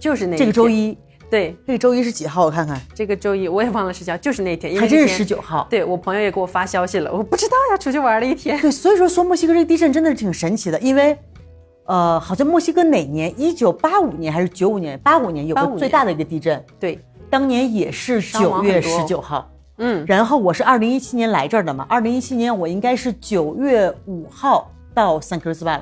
[0.00, 0.68] 就是那一这个周。
[0.68, 0.98] 一，
[1.32, 2.44] 对，这个周一是几号？
[2.44, 5.66] 我看看，这个周一我也忘了是几号，就是那天，因为还真是十九号。
[5.70, 8.60] 对我朋友也给我发消息了，我不知道呀，出去玩了一天。
[8.60, 11.16] 对，所以说说墨西哥这个地震真的是挺神奇的，因为，
[11.86, 13.32] 呃，好像墨西哥哪年？
[13.40, 14.98] 一九八五年还是九五年？
[14.98, 16.98] 八五年有85年个最大的一个地震，对，
[17.30, 19.50] 当年也是伤九月十九号。
[19.78, 25.80] 嗯，然后我是二零一七年来这儿的嘛，二零一七年我应该是九月五号到 San Cristobal，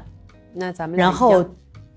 [0.54, 1.44] 那咱们俩然后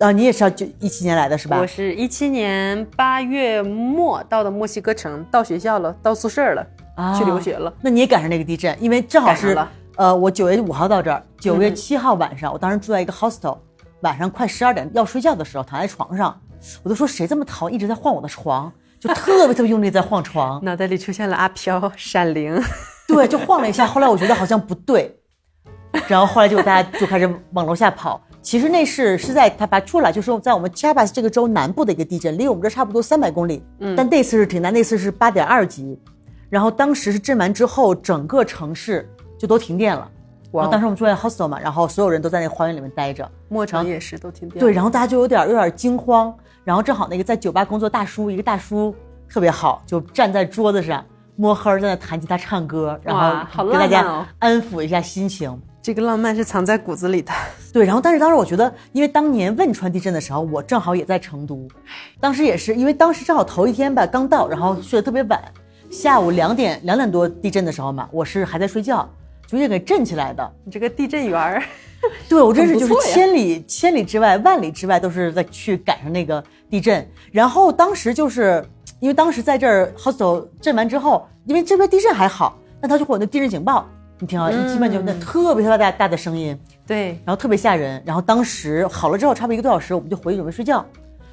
[0.03, 1.65] 啊，你也是要九一七年来的是吧我？
[1.65, 7.73] 是一七年八月末到的墨西哥城，到学校了，到宿舍了，啊去留学了。
[7.79, 9.57] 那你也赶上那个地震，因为正好是
[9.95, 13.57] 呃，我九月五号到这儿，九月嗯七号晚上，我当时住在一个 hostel，
[14.01, 16.37] 晚上快十二点要睡觉的时候，躺在床上，
[16.83, 22.61] 我都说谁这么淘，一直在晃我的床，就特别特别用力在晃床，脑袋里出现了阿飘、闪灵，
[23.07, 23.87] 对，就晃了一下。
[23.87, 25.17] 后来我觉得好像不对，
[26.09, 28.21] 然后后来就大家就开始往楼下跑。
[28.43, 33.63] 其实那是是在它把出来，就是在我们 Chiapas 这个州南部的一个地震，离我们这差不多三百公里。
[33.79, 35.97] 嗯，但那次是挺大，那次是八点二级。
[36.49, 40.07] 然后当时是震完之后，整个城市就都停电了。
[40.51, 43.27] 哇然后当时我们住在 hostel 嘛，然后所有人都在那个花园里面待着。
[43.49, 44.59] 莫城也是都停电。
[44.59, 46.31] 对，，然后大家就有点有点惊慌，
[46.63, 48.93] 然后正好那个在酒吧工作大叔，一个大叔
[49.27, 51.03] 特别好，就站在桌子上
[51.37, 55.59] 摸黑儿在那弹吉他唱歌，然后给大家安抚一下心情。
[55.83, 57.33] 这个浪漫是藏在骨子里的。
[57.73, 61.67] 对，然后但是当时我觉得，因为当年汶川地震的时候，我正好也在成都，
[62.21, 65.43] 当时也是因为当时正好头一天吧刚到，然后睡得特别晚，
[65.91, 69.07] 下午两点两点多地震的时候嘛，我是还在睡觉，
[69.45, 70.49] 就也给震起来的。
[70.63, 71.61] 你这个地震员儿，
[72.29, 78.63] 对我真是就是千里千里之外万里之外都是在去赶上那个地震，然后当时就是
[79.01, 83.85] 因为当时在这儿 hostel 震完之后，因为这边地震还好，那它就会有那地震警报，
[84.23, 86.57] 你听啊，你基本就那特别特别大大的声音，
[86.87, 88.01] 对，然后特别吓人。
[88.05, 90.85] 然后当时好了之后，差不多一个多小时，我们就回去准备睡觉。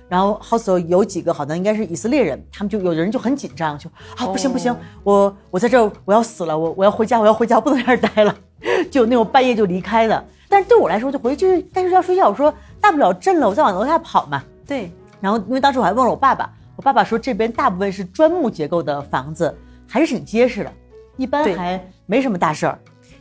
[0.08, 8.34] 然后 hostel 有几个好像应该是以色列人，他们就有人就很紧张，就啊不行不行，我我在这儿我要死了，我我要回家，我要回家，不能在这儿待了，
[8.90, 10.24] 就那种半夜就离开的。
[10.48, 14.42] 但是对我来说，就回去该睡觉睡觉，我说大不了震了，我再往楼下跑嘛。
[14.66, 20.72] 对，然后因为当时我还问了我爸爸，我爸爸说这边大部分是砖木结构的房子，还是挺结实的，
[21.20, 22.78] 一般对还没什么大事儿。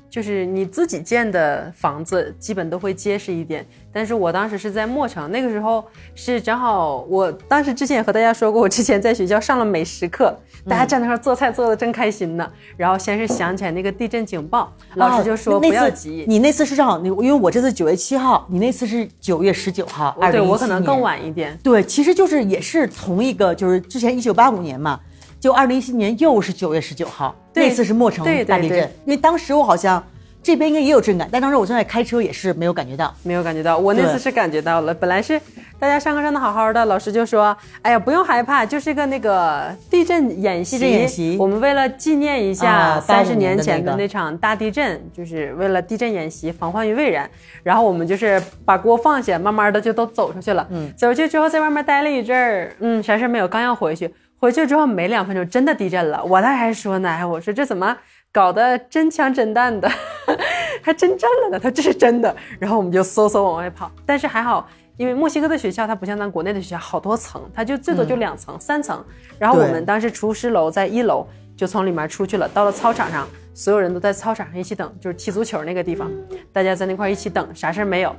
[0.09, 5.85] 就是你自己建的房子基本都会结实一点，但是我当时是在墨城，那个时候
[6.15, 10.35] 是正好，我当时之前也和大家说过，我之前在学校上了美食课，
[10.67, 12.51] 大家站那块做菜做的真开心呢。
[12.75, 20.99] 然后先是想起来那个地震警报，老师就说不要急，你那次是正好，你因为我这次九月七号，你那次是九月十九号，2017对我可能更。
[20.99, 21.55] 晚一点。
[21.61, 24.99] 对，其实就是也是同一个，就是之前一九八五年嘛，
[25.39, 30.03] 就二零一七年又是九月十九号，那次是墨城大地震，因为当时我好像
[30.43, 33.13] 这边应该也有震感，但当时我正在开车，也是没有感觉到。
[33.23, 34.93] 没有感觉到，我那次是感觉到了。
[34.93, 35.39] 本来是
[35.79, 40.77] 大家上课上的好好的，老师就说：“哎呀，不用害怕，就是个那个地震演习。
[40.77, 47.29] 地震演习我们为了纪念一下啊三十年前的那场大地震，就是为了地震演习防患于未然。
[47.63, 50.67] 然后我们就是把锅放下，慢慢的就都走出去了。
[50.69, 54.13] 嗯，走出去之后在外面待了一阵儿，嗯，啥事儿没有，刚要回去。
[54.39, 56.23] 回去之后没两分钟，真的地震了。
[56.23, 57.95] 我那还说呢，我说这怎么
[58.31, 59.89] 搞得真枪真弹的，
[60.81, 61.59] 还真震了呢？
[61.59, 62.33] 他这是真的。
[62.57, 69.03] 然后我们就嗖嗖往外跑，但是还好，因为墨西哥的学校它不像咱国内的学校好多层，它就最多就两层、三层。
[69.37, 76.09] 然后我们当时厨师楼在一楼，就从里面出去了，到了操场上，所有人都在操场上一起等，就是踢足球那个地方，
[76.53, 78.15] 大家在那块一起等，啥事儿没有。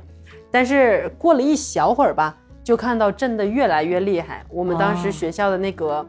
[0.51, 2.37] 但是过了一小会儿吧，
[2.71, 4.45] 就看到震得越来越厉害。
[4.47, 6.07] 我们当时哦学校的那个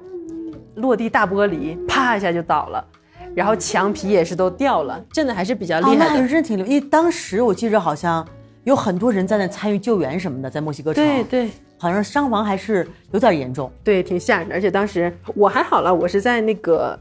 [0.76, 2.86] 落地大玻璃，啪一下就倒了，
[3.34, 6.22] 然后墙皮也是都掉了，震的还是比较哦，那还厉害的。
[6.22, 8.24] 是真挺厉害，因为当时我记着好像
[8.62, 13.68] 有很多人在那参与救援什么的，在墨西哥城，对对好像伤亡还是有点严重。
[13.82, 14.54] 对，挺吓人的。
[14.54, 16.96] 而且当时我还好了，我是在那个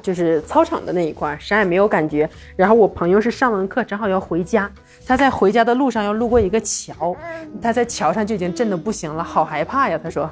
[0.00, 2.28] 就是操场的那一块儿，啥也没有感觉。
[2.56, 4.70] 然后我朋友是上完课正好要回家，
[5.06, 7.16] 他在回家的路上要路过一个桥，
[7.60, 9.98] 他在桥上就已经震得不行了，好害怕呀。
[10.02, 10.30] 他说，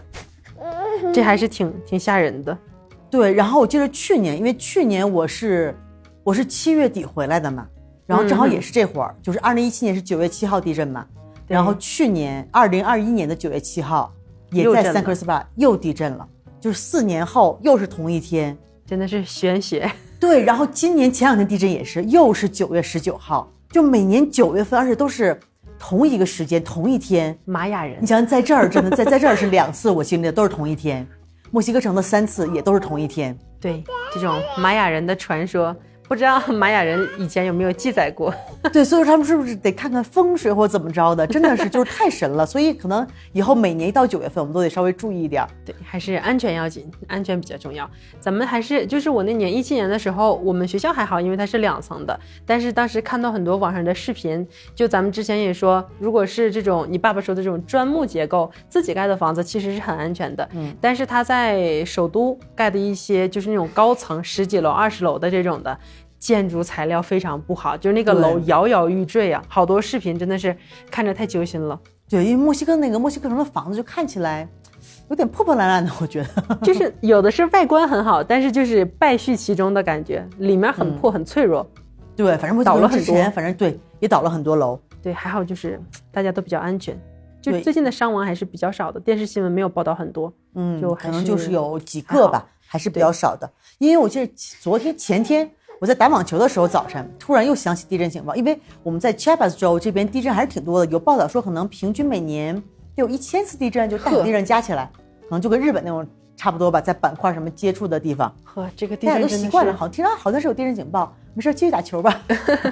[1.12, 2.57] 这还是挺挺吓人的。
[3.11, 5.74] 对，然后我记得去年，因为去年我是
[6.24, 7.66] 我是七月底回来的嘛，
[8.07, 11.07] 然后正好也是这会儿，就是二零一七年是九月七号地震嘛，
[11.46, 14.12] 然后去年二零二一年的九月七号
[14.50, 16.29] 也在三克斯巴又地震了，
[16.61, 18.57] 就是四年后又是同一天。
[18.87, 25.38] 真的是玄学， 对，然后今年前两天地震也是，又是九月十九号，就每年九月份，而且都是
[25.77, 27.37] 同一个时间，同一天。
[27.44, 31.05] 玛雅人你想在这儿真的在在这儿是两次我经历的都是同一天，
[31.51, 33.37] 墨西哥城的三次也都是同一天。
[33.61, 33.83] 对
[34.14, 35.75] 这种玛雅人的传说，
[36.09, 38.33] 不知道玛雅人以前有没有记载过？
[38.73, 41.27] 对，所以说他们是不是得看看风水或怎么着的？
[41.27, 45.49] 真的是就是太神了，所以可能以后每年一到九月份，我们都得稍微注意一点儿。
[45.64, 47.88] 对，还是安全要紧，安全比较重要。
[48.21, 52.19] 咱们还是就是我那年一七年的时候，我们学校还好，因为它是两层的。
[52.45, 60.49] 但是当时看到很多网上的视频，就咱们之前也说，如果是这种你爸爸说的这种砖木结构自己盖的房子，其实是很安全的。
[60.53, 65.77] 嗯，但是他在首都盖的一些就是那种高层十几楼、二十楼的这种的。
[66.26, 69.40] 建筑材料非常不好，就是那个楼摇摇欲坠啊！
[69.46, 70.56] 好多视频真的是
[70.90, 71.80] 看着太揪心了。
[72.08, 74.48] 对，因为墨西哥那个墨西哥城的房子就看起来
[75.08, 76.54] 有点破破烂烂的，我觉得。
[76.64, 81.64] 就是有的是外观很好，但是就是败絮其中的感觉，里面很破、很脆弱。
[82.16, 84.76] 对，反正倒了很多反正对也倒了很多楼。
[85.00, 87.00] 对，还好就是大家都比较安全，
[87.40, 90.32] 就最近的伤亡还是比较少的，电视新闻没有报道很多。
[90.56, 93.48] 嗯，就还可能就是是有几个吧，还是比较少的。
[93.78, 102.60] 因为我记得昨天前天我在打网球的时候，早晨突然又响起地震警报，因为我们在 Chiapas 州这边地震还是挺多的，有报道说可能平均每年
[102.94, 104.90] 有一千次地震，就大小地震加起来，
[105.22, 112.22] 可能就跟日本那种差不多吧，在板块什么接触的地方，呵，这个地大家震真的都习惯了，是好听到好像是有地震警报，没事继续打球吧。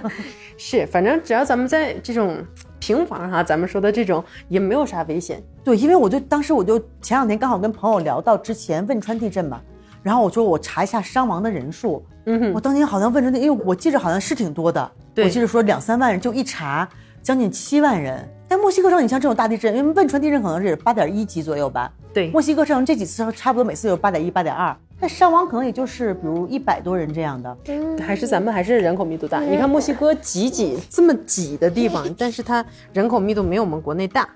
[0.56, 2.42] 是，反正只要咱们在这种
[2.78, 5.42] 平房哈，咱们说的这种也没有啥危险。
[5.62, 9.60] 对，因为我就当时我就前两天刚好跟朋友聊到之前汶川地震嘛，
[10.02, 16.88] 然后我说我查一下伤亡的人数，嗯哼，我当年好像汶川地，因为我记着好像是挺多的，对我记着说两三万人，就一查
[17.22, 18.28] 将近七万人。
[18.46, 27.56] 但墨西哥城，你像这种大地震，因为汶川地震可能是八点一级左右吧，对，墨西哥城这几次差不多每次有八点一、八点二，但伤亡可能也就是比如一百多人这样的。
[28.00, 29.40] 还是咱们还是人口密度大。
[29.40, 34.28] 你看墨西哥挤挤这么挤的地方， 但是它人口密度没有我们国内大，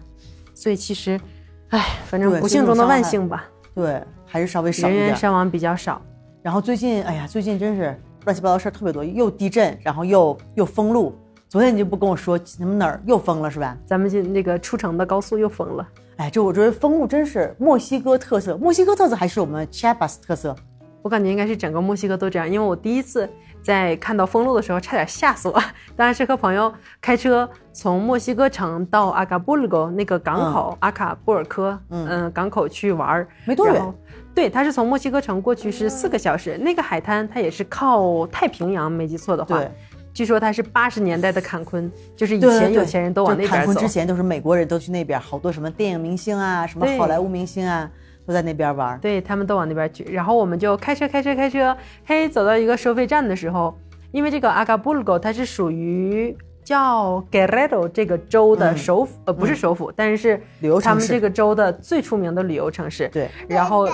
[0.55, 1.21] 所以其实，
[1.69, 5.07] 唉，反正不幸中的万幸吧，对，还是稍微少一点。
[5.09, 6.01] 员伤亡比较少。
[6.49, 11.15] 然后最近，哎呀，最近真是乱七八糟事儿特别多，又地震，然后又又封路。
[11.47, 13.77] 昨天你就不跟我说你们哪儿又封了是吧？
[13.85, 15.87] 咱们这那个出城的高速又封了。
[16.17, 20.57] 哎，这我觉得封路真是墨西哥特色，墨西哥特色还是我们 Chiapas 特色。
[21.03, 23.29] 我感觉应该是整个墨西哥都这样，因为我第一次
[23.63, 25.63] 在看到封路的时候，差点吓死我。
[25.95, 33.95] 当然是和朋友开车从墨西哥城到阿卡布尔戈那个港口、阿卡布尔科，嗯、港口去玩儿，没多远。
[34.39, 39.69] 对，它是从墨西哥城过去是四个小时，那个海滩它也是靠太平洋，没记错的话对，
[40.15, 43.89] 据说它是八十年代的坎昆，就是以前有钱人都往那边走坎昆之。
[43.89, 47.91] 前都是美国人都去那边，好多什么电影明星啊，什么好莱坞明星啊，
[48.25, 48.97] 都在那边玩。
[49.01, 53.77] 对他们都往那边去，然后我们就开车开车开车，嘿，走到一个收费站的时候，
[54.13, 63.09] 因为这个阿卡布鲁它是属于叫 Guerrero 这个州的首府，呃，不是首府，但是是嗯旅游城市他们这个州的最出名的旅游城市。
[63.09, 63.89] 对，然后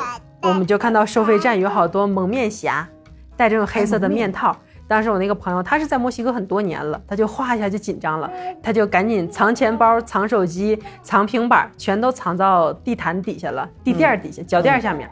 [0.46, 2.86] 我们就看到收费站有好多蒙面侠，
[3.34, 4.54] 戴这种黑色的面套。
[4.86, 8.30] 当时我那个朋友，他是在墨西哥很多年了，他就哗一下就紧张了，
[8.62, 15.08] 他就赶紧藏钱包、藏手机、藏平板，全都藏到地毯底下了，地垫底下、脚垫下面。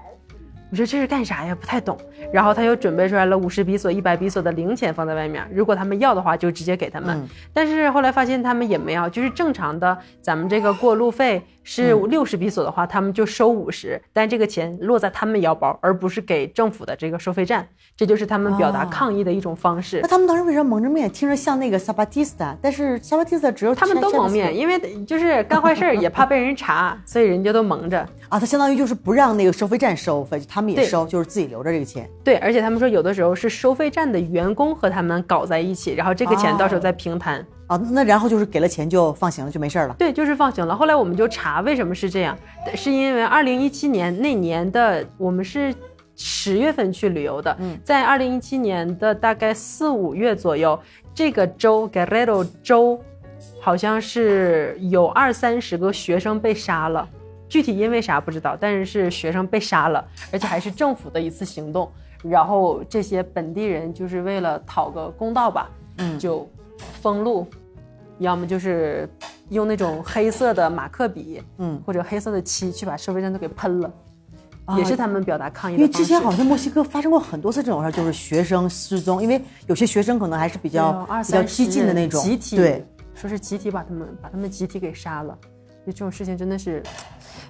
[0.71, 1.55] 我说这是干啥呀？
[1.59, 1.97] 不太懂。
[2.31, 7.17] 然后他又准备出来了五十比索、一百比索的零钱放在外面，如果他们要的话，就直接给他们。
[7.17, 20.01] 嗯但是后来发现他们也没要，就是正常的，咱们这个过路费是嗯六十比索的话，他们就收五十，但这个钱落在他们腰包，而不是给政府的这个收费站，这就是他们表达哦抗议的一种方式。
[20.03, 21.11] 那他们当时为什么蒙着面？
[21.11, 28.01] 听着像那个萨巴蒂斯塔，但是萨巴蒂斯塔只有他们都蒙面，因为就是干坏事儿也怕被人查， 所以人家都蒙着。
[28.29, 32.09] 啊，他相当于就是不让那个收费站收费，他们也收，就是自己留着这个钱。
[32.25, 37.45] 对，而且他们说有的时候是收费站的员工和他们搞在一起，然后这个钱到时候再平摊。
[37.67, 39.95] 啊，那然后就是给了钱就放行了，就没事儿了。
[39.99, 40.77] 对，就是放行了。
[40.77, 42.37] 后来我们就查为什么是这样，
[42.75, 45.75] 是因为二零一七年那年的我们是
[46.15, 50.79] 十月份去旅游的，在二零一七年的大概四五月左右，
[51.15, 53.01] 这个州 Guerrero 州
[53.61, 57.09] 好像是有二三十个学生被杀了。
[57.49, 61.91] 具体因为啥不知道，但是是学生被杀了，而且还是政府的一次行动。
[62.23, 66.49] 然后这些本地人就是为了讨个公道吧，嗯就
[67.01, 67.47] 封路，
[68.19, 69.09] 要么就是
[69.51, 73.93] 用那种黑色的马克笔，嗯，或者黑色的漆去把收费站都给喷了，
[74.67, 75.89] 啊也是他们表达抗议因为。
[75.89, 85.37] 之前好像墨西哥发生过很多次这种事儿，就是学生失踪，因为有些学生可能还是比较比较激进的那种，集体对，说是集体把他们把他们集体给杀了，
[85.85, 86.83] 就这种事情真的是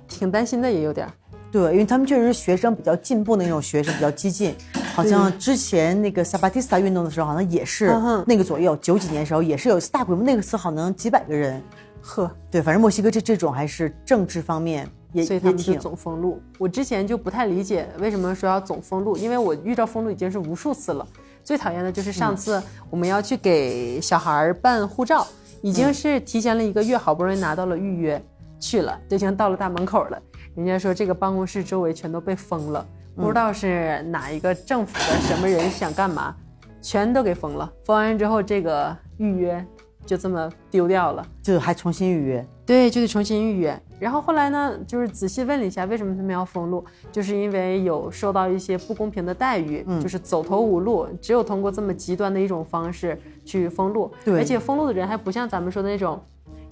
[0.08, 1.12] 挺担心的，也有点儿。
[1.52, 4.54] 对，因为他们确实是学生比较进步的那种学生，比较激进。
[4.94, 7.94] 好像之前那个萨巴蒂斯塔运动的时候，好像也是
[8.26, 11.62] 那个左右，九几年时候也是有一次大规模，那个次好像几百个人。
[12.00, 16.40] 呵，对，反正墨西哥这这种还是政治方面也所以他们就也挺总封路。
[16.58, 21.06] 我之前就不太理解为什么说要总封路，因为我遇到封路已经是无数次了。
[21.44, 25.26] 最讨厌的就是上次我们要去给小孩办护照，
[25.60, 28.20] 已经是提前了一个月，好不容易拿到了预约，
[28.58, 30.20] 去了，就已经到了大门口了。
[30.54, 32.86] 人家说这个办公室周围全都被封了，
[33.16, 36.36] 不知道是哪一个政府的什么人想干嘛，
[36.82, 37.72] 全都给封了。
[37.84, 39.64] 封完之后，这个预约
[40.04, 41.26] 就这么丢掉了。
[41.42, 42.46] 就还重新预约。
[42.66, 43.80] 对，就得重新预约。
[43.98, 54.12] 然后后来呢，就是仔细问了一下，为什么他们要封路，就是因为有受到一些不公平的待遇，嗯就是走投无路，只有通过这么极端的一种方式去封路。
[54.22, 56.22] 对而且封路的人还不像咱们说的那种。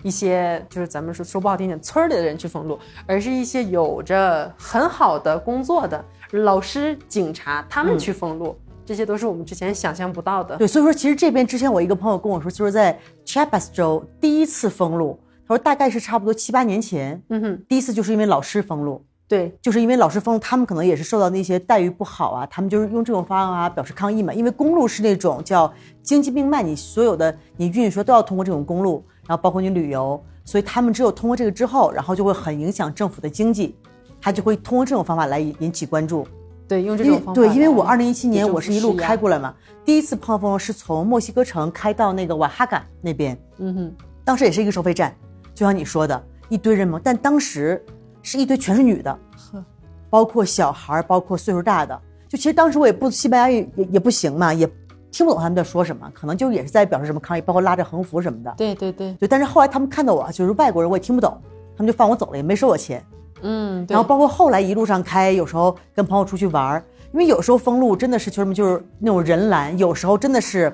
[0.03, 10.57] 一些就是咱们说说不好听点，村儿里的人去封路，而是一些有着很好的工作的老师、警察，他们去封路，这些都是我们之前想象不到的。
[10.57, 19.05] 对，所以说其实这边之前我一个朋友跟我说，就是在 Chiapas 州第一次封路，他说大概是差不多七八年前，嗯哼，第一次就是因为老师封路。
[19.29, 24.35] 对，就是因为老师封路，他们可能也是受到那些待遇不好啊，他们就是用这种方法表示抗议嘛。
[24.35, 33.77] 因为公路是那种叫经济命脉，你所有的你运输都要通过这种公路，然后包括你旅游，所以他们只有通过这个之后，然后就会很影响政府的经济，
[34.21, 36.27] 他就会通过这种方法来引引起关注。
[36.66, 45.14] 对，用这种方法对，因为我来二零一七年我是一路开过来嘛，第一次碰到风是从墨西哥城开到那个瓦哈嘎那边，嗯哼，当时也是一个收费站，
[45.55, 47.81] 就像你说的，一堆人嘛，但当时
[48.21, 49.16] 是一堆全是女的，
[49.53, 49.64] 呵，
[50.11, 51.97] 包括小孩儿，包括岁数大的。
[52.29, 54.69] 就其实当时我也不西班牙语也也不行嘛，也
[55.11, 58.55] 听不懂他们在说什么，可能就也是在表示什么抗议，包括拉着横幅什么的。
[58.57, 61.40] 对对对，对，但是后来他们看到我就是外国人，我也听不懂，
[61.77, 63.05] 他们就放我走了，也没收我钱。
[63.42, 70.73] 嗯，对然后包括后来一路上开，有时候跟朋友出去玩儿，因为有时候封路真的是就什么就是那种人拦，有时候真的是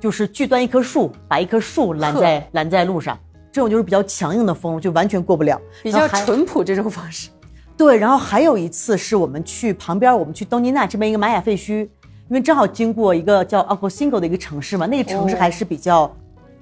[0.00, 3.18] 就是锯断一棵树，把一棵树拦在拦在路上，
[3.52, 5.60] 这种就是比较强硬的封路，就完全过不了。
[5.82, 7.28] 比较淳朴这种方式。
[7.76, 11.88] 对，然后还有一次是我们去旁边，我们去东尼纳这边一个玛雅废墟，
[12.30, 16.10] 因为正好经过一个叫 a c o s i n g o 的一个城市嘛，那个城市哦还是比较。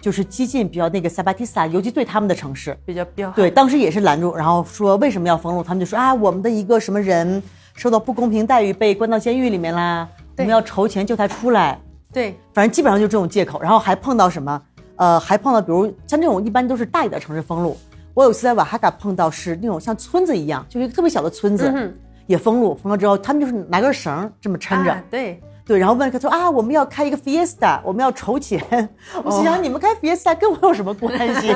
[0.01, 3.35] 就是激进，比较那个萨巴蒂萨，尤其对他们的城市，比较彪悍。
[3.35, 5.61] 对，当时也是拦住，然后说为什么要封路？
[5.61, 7.43] 他们就说啊，我们的一个什么人
[7.75, 11.77] 受到不公平待遇，被关到监狱里面啦，我们要筹钱救他出来。
[12.13, 14.63] 对反正基本上就这种借口，然后还碰到什么？
[14.95, 17.77] 呃，还碰到比如像这种一般都是大一点城市封路。
[18.15, 21.93] 我有一次在瓦哈嘎碰到是那种像村子一样，就是一个特别小的村子，嗯
[22.29, 22.73] 也封路。
[22.77, 28.59] 封了之后，他们就是拿根绳这么抻着，啊对，对，然后问他说啊，我们要开一个 Fiesta，我们要筹钱。
[29.23, 31.13] 我心想，你们开 Fiesta 跟我有什么关
[31.43, 31.55] 系？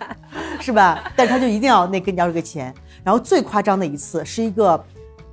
[0.58, 1.12] 是吧？
[1.14, 2.74] 但是他就一定要那跟你要这个钱。
[3.04, 4.82] 然后最夸张的一次是一个，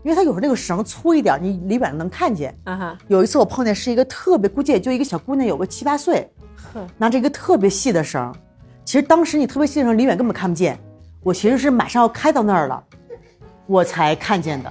[0.03, 2.53] 因为他有时候那个绳粗一点，你离远能看见。
[2.65, 6.29] 啊哈，有一次我碰见是一个特别，估计也就一个小姑娘，有个七八岁，
[6.73, 8.35] 呵，拿着一个特别细的绳。
[8.83, 10.77] 其实当时你特别细的绳，离远根本看不见。
[11.23, 12.83] 我其实是马上要开到那儿了，
[13.67, 14.69] 我才看见的。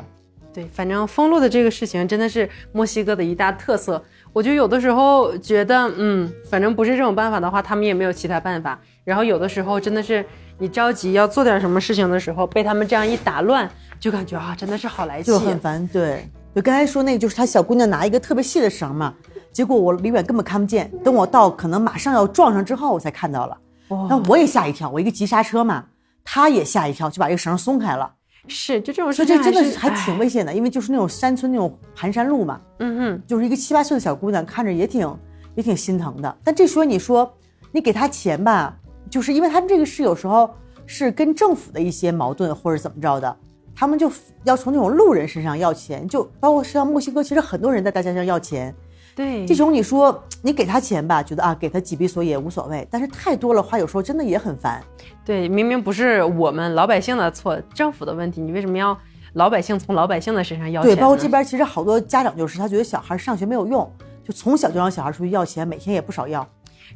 [0.56, 4.02] 对，反正封路的这个事情真的是墨西哥的一大特色。
[4.32, 8.80] 我就有的时候觉得，嗯，反正不是这种办法的话，他们也没有其他办法。
[9.04, 10.24] 然后有的时候真的是
[10.58, 15.38] 你着急要做点什么事情的时候，被他们这样一打乱，就感觉啊，真的是好来气就。
[15.38, 15.86] 很烦。
[15.88, 19.12] 对，就刚才说那个，就是他小姑娘拿一个特别细的绳嘛，
[19.52, 23.58] 结果我离远根本看不见，等我到可能马上要撞上之后，我才看到了。
[23.88, 25.84] 哇那我也吓一跳，我一个急刹车嘛，
[26.24, 28.12] 他也吓一跳，就把这个绳松开了。
[28.48, 35.08] 是，就这种所以事情这真的是还哎挺危险的，因为就是那种山村那种盘山路嘛，嗯哼，就是一个七八岁的小姑娘，看着也挺
[35.54, 36.36] 也挺心疼的。
[36.44, 37.32] 但这时候你说
[37.72, 38.76] 你给她钱吧，
[39.10, 40.50] 就是因为他们这个是有时候
[40.86, 43.36] 是跟政府的一些矛盾或者怎么着的，
[43.74, 44.10] 他们就
[44.44, 48.74] 要从那种路人身上要钱，就包括像墨西哥，其实很多人在大街上要钱。
[49.16, 54.78] 对，这种你说你给他钱吧，觉得啊给他几笔所也无所谓，但是太多了话，有时候真的也很烦。
[55.24, 58.96] 对，明明不是我们老百姓的错，政府的问题，你为什么要
[59.32, 63.90] 老百姓从老百姓的身上要钱对，包括这边其实好多家长就是他觉得小孩上学没有用，
[64.22, 66.46] 就从小就让小孩出去要钱，每天也不少要。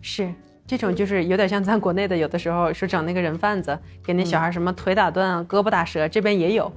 [0.02, 0.30] 是
[0.66, 6.70] 这种，就是有点像咱国内的，有的时候说整那个人贩子，给那小孩什么腿打断啊、胳膊打折，这边也有。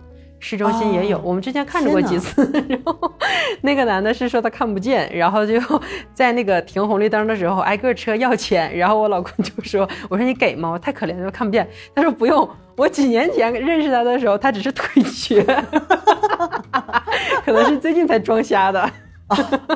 [0.44, 2.44] 市中心也有，哦我们之前看着过几次。
[2.68, 3.14] 然后
[3.62, 5.54] 那个男的是说他看不见，然后就
[6.14, 8.78] 在那个停红绿灯的时候挨个车要钱。
[8.78, 10.70] 然后我老公就说：“我说你给吗？
[10.70, 11.66] 我太可怜了，看不见。”
[11.96, 15.42] 他说：“不用，我几年前认识他的时候，他只是腿瘸，
[17.46, 18.92] 可能是最近才装瞎的。”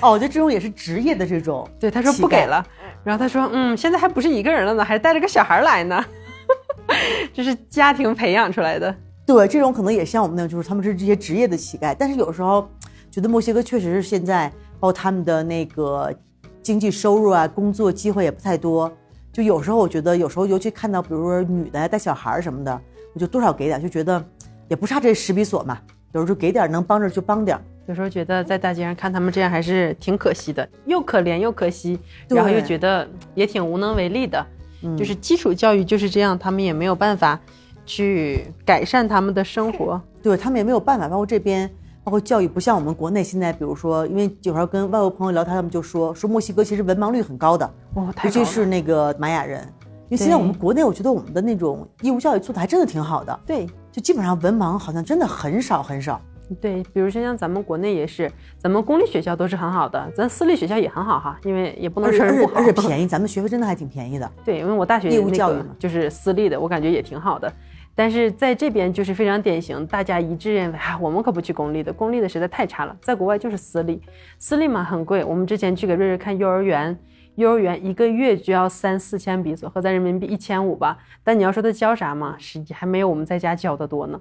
[0.00, 1.68] 哦，我觉得这种也是职业的这种。
[1.80, 2.64] 对，他说不给了，
[3.02, 6.02] 然后他说，嗯，现在还不是一个人了呢，还带着个小孩来呢，
[7.34, 8.94] 这是家庭培养出来的。
[9.24, 11.94] 对，这种可能也像我们那种，就是他们是这些职业的乞丐。
[11.98, 12.68] 但是有时候
[13.10, 14.48] 觉得墨西哥确实是现在，
[14.80, 16.12] 包括他们的那个
[16.60, 18.92] 经济收入啊，工作机会也不太多。
[19.32, 22.80] 就有时候我觉得，有时候尤其看到，比如说女的带小孩儿什么的，
[23.14, 24.22] 我就多少给点，就觉得
[24.68, 25.78] 也不差这十比索嘛。
[26.12, 27.58] 有时候就给点，能帮着就帮点。
[27.86, 31.98] 有时候觉得在大街上看他们这样还是挺可惜的，又可怜又可惜，
[32.28, 34.44] 对然后又觉得也挺无能为力的。
[34.98, 37.40] 就是基础教育就是这样，他们也没有办法
[37.92, 40.00] 去改善他们的生活。
[40.22, 41.70] 对他们也没有办法，包括这边，
[42.02, 47.70] 包括教育，不像我们国内现在，比如说，因为有时候跟外国朋友聊天，他们就说说墨西哥其实文盲率很高的，
[48.24, 49.60] 尤其是那个玛雅人。
[50.08, 56.20] 因为现在我们国内，我觉得我们的那种义务教育做的还真的挺好的，对就基本上文盲好像真的很少很少。
[56.60, 62.60] 对，比如说像咱们国内也是，咱们公立学校都是很好的，咱私立学校也很好哈，因为也不能而且而且承认不好。
[62.60, 64.30] 而且便宜，咱们学费真的还挺便宜的。
[64.44, 67.50] 对，因为我大学义务教育嘛就是私立的，我感觉也挺好的。
[67.94, 72.96] 但是在这边就是非常典型，大家一致认为啊，我们可不去公立的，公立的实在太差了。
[73.00, 74.00] 在国外就是私立，
[74.38, 75.22] 私立嘛很贵。
[75.24, 76.98] 我们之前去给瑞瑞看幼儿园，
[77.34, 80.96] 幼儿园一个月就要三四千比索，合咱人民币一千五吧。
[81.22, 84.20] 但你要说他教啥嘛，实际还没有我们在家教的多呢。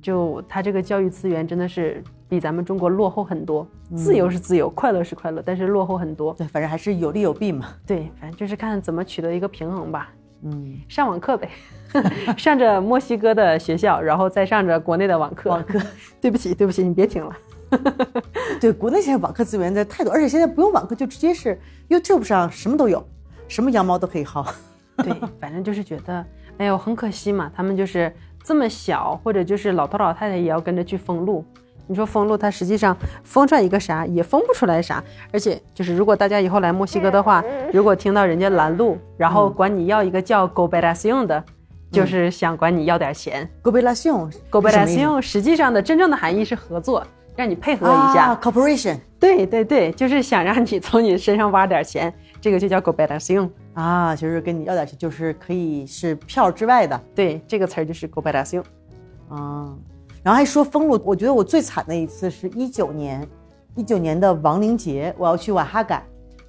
[0.00, 3.66] 就他这个教育资源真的是比咱们中国落后很多。
[3.94, 6.32] 自由是自由，快乐是快乐，但是落后很多。
[6.32, 7.68] 对，反正还是有利有弊嘛。
[7.86, 10.10] 对，反正就是看怎么取得一个平衡吧。
[10.42, 11.50] 嗯，上网课呗，
[12.36, 15.50] 上着墨西哥的学校，然后再上着国内的网课。
[15.50, 15.78] 网课，
[16.20, 17.36] 对不起，对不起，你别听了。
[18.60, 23.04] 对，国内现在网课资源在太多，而且现在不用网课，就直接是 YouTube 上什么都有，
[23.48, 24.46] 什么羊毛都可以薅。
[24.98, 26.24] 对，反正就是觉得，
[26.58, 28.12] 哎呦，很可惜嘛，他们就是
[28.44, 31.44] 这么小，或者就是老头老太太也要跟着去封路。
[31.86, 35.04] 你说封路，它实际上封出来一个啥，也封不出来啥。
[35.32, 41.44] 而且就是，如果大家以后来墨西哥的话，如果听到人家拦路，然后管你要一个叫 “gobernación” 的，
[41.94, 43.48] 就是想管你要点钱。
[43.62, 48.26] Cooperation gobernación 实际上的真正的含义是合作，让你配合一下。
[48.26, 53.48] 啊，Cooperation 对对对，就是想让你从你身上挖点钱， 这个就叫 gobernación。
[53.74, 58.62] 啊，就是跟你要点钱，就是可以是票之外的对，这个词儿就是 gobernación。
[59.28, 59.72] 啊。
[60.22, 63.26] 然后还说封路，我觉得我最惨的一次是一九年，
[63.74, 66.02] 一九年的亡灵节，我要去瓦哈嘎。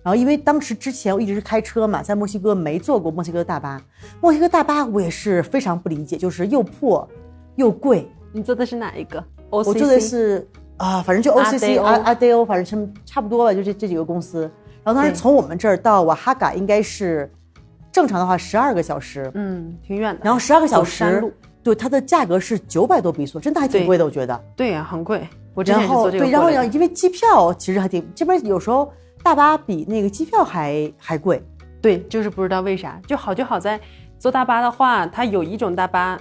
[0.06, 3.82] 然后因为当时之前我一直是开车嘛，在墨西哥没坐过墨西哥大巴，
[4.22, 7.10] 墨西哥大巴我也是非常不理解，就是又破
[7.56, 8.08] 又贵。
[8.32, 9.24] 你坐的是哪一个？
[9.50, 10.48] 我坐的是
[10.78, 14.42] 啊，反正就 OCC 阿阿阿 d o 反正差差不多吧，就这这几个公司。
[14.84, 17.28] 然后当时从我们这儿到瓦哈嘎应该是
[17.92, 20.22] 正常的话十二个小时，嗯，挺远的。
[20.24, 21.34] 然后十二个小时
[21.64, 24.40] 对它的价格是九百多比索，真的还挺贵的，我觉得。
[24.56, 25.28] 对呀、很贵。
[25.56, 28.92] 我之前然后是坐这个对，然后过来的因为机票其实还挺，这边有时候
[29.26, 31.42] 大巴比那个机票还还贵。
[31.82, 33.80] 对，就是不知道为啥，就好就好在
[34.20, 36.16] 坐大巴的话，它有一种大巴，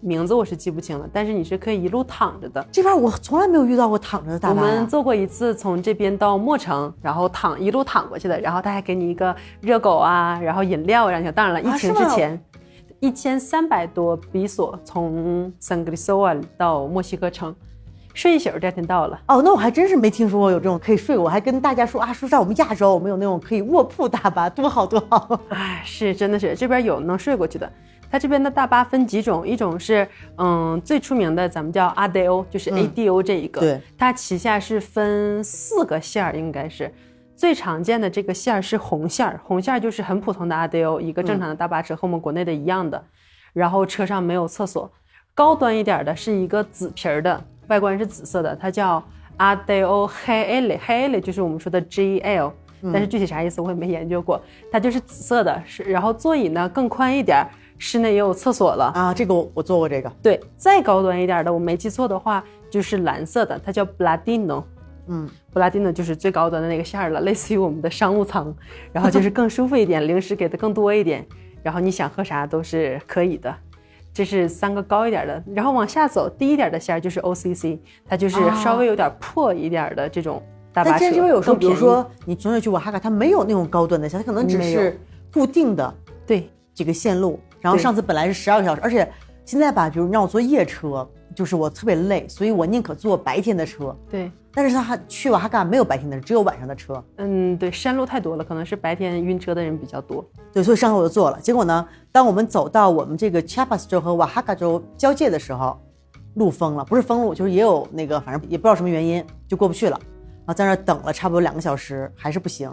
[0.00, 2.64] 名字我是记不清了，但是你是可以一路躺着的。
[2.70, 12.40] 这边我从来没有遇到过躺着的大我巴我们坐过一次从这边到墨城，然后躺一路躺过去的，然后他还给你一个热狗啊，然后饮料，然后当然了，疫情之前，
[13.00, 17.52] 一千三百多比索从圣格里索瓦到墨西哥城，
[18.14, 19.20] 睡一宿第二天到了。
[19.26, 25.38] 哦，那我还真是没听说过有这种可以睡，我还跟大家说啊，说在我们亚洲我们有那种可以卧铺大巴，多好多好。
[25.50, 27.70] 哎，是真的是这边有能睡过去的。
[28.10, 30.06] 它这边的大巴分几种，一种是
[30.38, 33.60] 嗯最出名的，咱们叫阿德欧，就是 ADO 这一个。
[33.60, 36.92] 对，它旗下是分四个线儿，应该是
[37.34, 43.02] 最常见的这个线儿是红线儿，红线儿就是很普通的阿德欧，一个正常的大巴车和我们国内的一样的，
[43.52, 44.88] 然后车上没有厕所。
[45.34, 49.02] 高端一点的是一个紫皮儿的，外观是紫色的，它叫
[49.38, 52.52] Adeo Hele Hele 就是我们说的 GL。
[52.92, 54.38] 但是具体啥意思我也没研究过，
[54.70, 57.48] 它就是紫色的，是然后座椅呢更宽一点儿，
[57.78, 58.92] 室内也有厕所了。
[58.94, 64.64] 啊，这个我我坐过这个，对，再高端一点的，我没记错的话，就是蓝色的，它叫 Bladino。
[65.06, 68.54] 嗯，布拉蒂诺就是最高端的那个线儿了，类似于我们的商务舱，
[68.92, 71.26] 然后就是更舒服一点， 零食给的更多一点，
[71.62, 73.54] 然后你想喝啥都是可以的。
[74.14, 77.76] 这是三个高一点的，然后往下走低一点的线儿就是 OCC，
[78.08, 80.40] 它就是啊稍微有点破一点的这种
[80.72, 80.98] 大巴车。
[81.00, 84.98] 但这这边有时候，比如说你从这去瓦哈卡，它没有那种高端的线，它可能只是
[85.32, 85.92] 固定的
[86.24, 87.40] 对几个线路。
[87.60, 89.10] 然后上次本来是十二个小时，而且
[89.44, 91.04] 现在吧，比如让我坐夜车，
[91.34, 93.96] 就是我特别累，所以我宁可坐白天的车。
[94.08, 97.02] 对，但是他去瓦哈卡没有白天的，只有晚上的车。
[97.16, 100.24] 嗯，对，山路太多了，可能是白天晕车的人比较多。
[100.52, 101.40] 对，所以上次我就坐了。
[101.40, 105.76] 结果呢，当我们走到我们这个 Chiapas 州和瓦哈卡州交界的时候，
[106.34, 109.98] 路封了，不是封路，就是也有那个，反正也不知道什么原因，就过不去了。
[110.00, 112.72] 然后在那儿等了差不多两个小时，还是不行。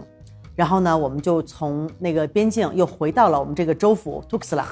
[0.54, 4.64] 然后呢，我们就从那个边境又回到了我们这个州府 Tuxtla，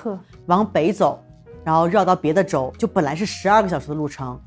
[0.46, 1.18] 往北走，
[1.64, 4.38] 然后绕到别的州，就本来是十二个小时的路程，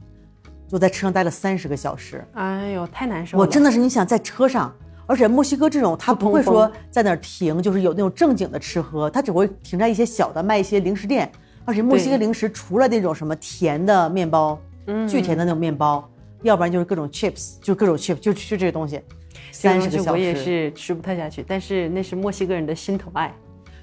[0.73, 2.25] 就在车上待了三十个小时。
[2.33, 3.41] 哎呦，太难受了。
[3.43, 4.73] 我真的是，你想在车上，
[5.05, 11.31] 而且墨西哥这种，他不会说在那儿停，就是有那种正经的吃喝，他只会停在一些小的卖一些零食店。
[11.63, 16.09] 而且墨西哥零食除了那种什么甜的面包，嗯巨甜的那种面包，
[16.41, 18.95] 要不然就是各种 chips，就各种 chips，就就这些东西。
[18.95, 23.31] 这个三十个小时我也，是吃不太下去，但是那是墨西哥人的心头爱。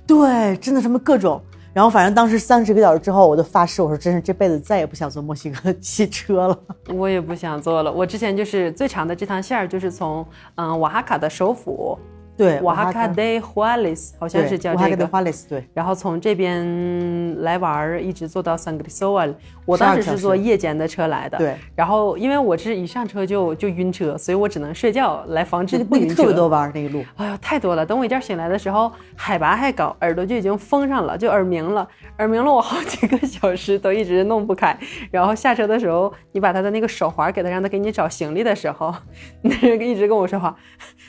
[0.08, 1.40] 对，真的什么各种。
[1.72, 6.58] 然后反正当时三十个小时之后，我就发誓，我说真是这辈子再也不想坐墨西哥汽车了。
[6.92, 7.92] 我也不想坐了。
[7.92, 11.96] 我之前就是最长的这趟线儿，就是从嗯瓦哈卡的首府
[12.40, 19.34] 对，瓦哈卡 de Juarez，好像是叫瓦哈卡的这个，花蕾丝，对，然后从这边来玩儿，一直坐到 San Cristóbal。
[19.66, 21.54] 我12个小时当时是坐夜间的车来的，对。
[21.76, 26.08] 然后因为我是一上车就就晕车，所以我只能睡觉来防止那个不晕车。
[26.08, 27.04] 那个特别多弯那个路。
[27.16, 27.84] 哎呦，太多了！
[27.84, 31.86] 等我一觉醒来的时候，海拔还高，耳朵就已经封上了，就耳鸣了，
[32.18, 34.76] 耳鸣了我好几个小时都一直弄不开。
[35.10, 38.92] 然后下车的时候，你把他的那个手环给他，让他给你找行李的时候，
[39.42, 40.56] 那人一直跟我说话，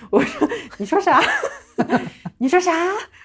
[0.10, 1.21] 我说你说啥？
[2.38, 2.72] 你说啥？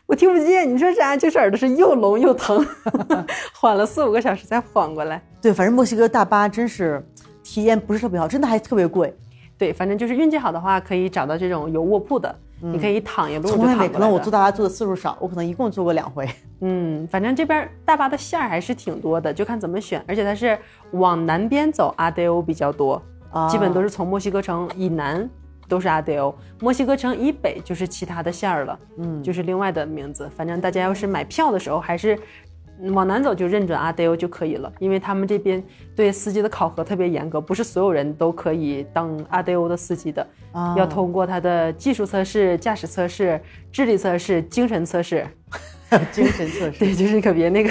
[0.06, 0.72] 我听不见。
[0.72, 1.16] 你说啥？
[1.16, 2.64] 就是耳朵是又聋又疼，
[3.54, 5.20] 缓了四五个小时才缓过来。
[5.40, 7.04] 对，反正墨西哥大巴真是
[7.42, 9.14] 体验不是特别好，真的还特别贵。
[9.58, 16.28] 对，反正就是运气好的话，可以找到这种有卧铺的，你可以躺一路就从来没，躺过来可能我坐大巴坐的次数少，我可能一共坐过两回。
[16.60, 20.04] 嗯，反正这边大巴的线儿还是挺多的，就看怎么选。
[20.06, 20.58] 而且它是
[20.92, 25.28] 往南边走，阿德欧比较多，啊基本都是从墨西哥城以南
[25.68, 30.28] 都是阿德欧，墨西哥城以北就是其他的线儿了，嗯，就是另外的名字。
[30.36, 32.18] 反正大家要是买票的时候，还是
[32.82, 35.62] 嗯往南走就认准阿德欧就可以了，因为他们这边
[35.94, 43.40] 对司机的考核特别严格，不是所有人都可以当阿德欧的司机的，啊要通过他的技术测试、驾驶测试、
[43.72, 45.26] 智力测试、精神测试。
[46.10, 46.78] 精神测试。
[46.80, 47.70] 对，就是你可别那个，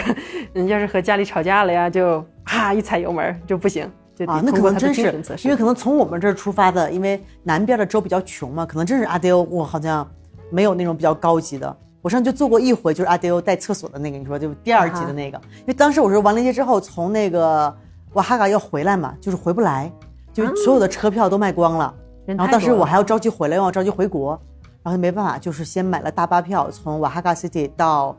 [0.53, 5.01] 嗯，要是和家里吵架了呀，就啪一踩油门儿就不行，就啊，那可能真是
[5.43, 10.07] 因为可能从我们这儿出发的，因为南边的州比较穷嘛，可能真是阿迪欧，我好像
[10.49, 11.75] 没有那种比较高级的。
[12.01, 17.75] 我上次就坐过一回，就是阿迪欧带厕所的那个，你说就第二级的那个，因为当时我是完了一些之后从那个
[18.13, 19.91] 瓦哈卡要回来嘛，就是回不来，
[20.31, 21.93] 就所有的车票都卖光了。
[22.25, 22.37] 人。
[22.37, 24.39] 然后当时我还要着急回来，又要着急回国，
[24.83, 28.15] 然后就没办法，就是先买了大巴票，从瓦哈卡 City 到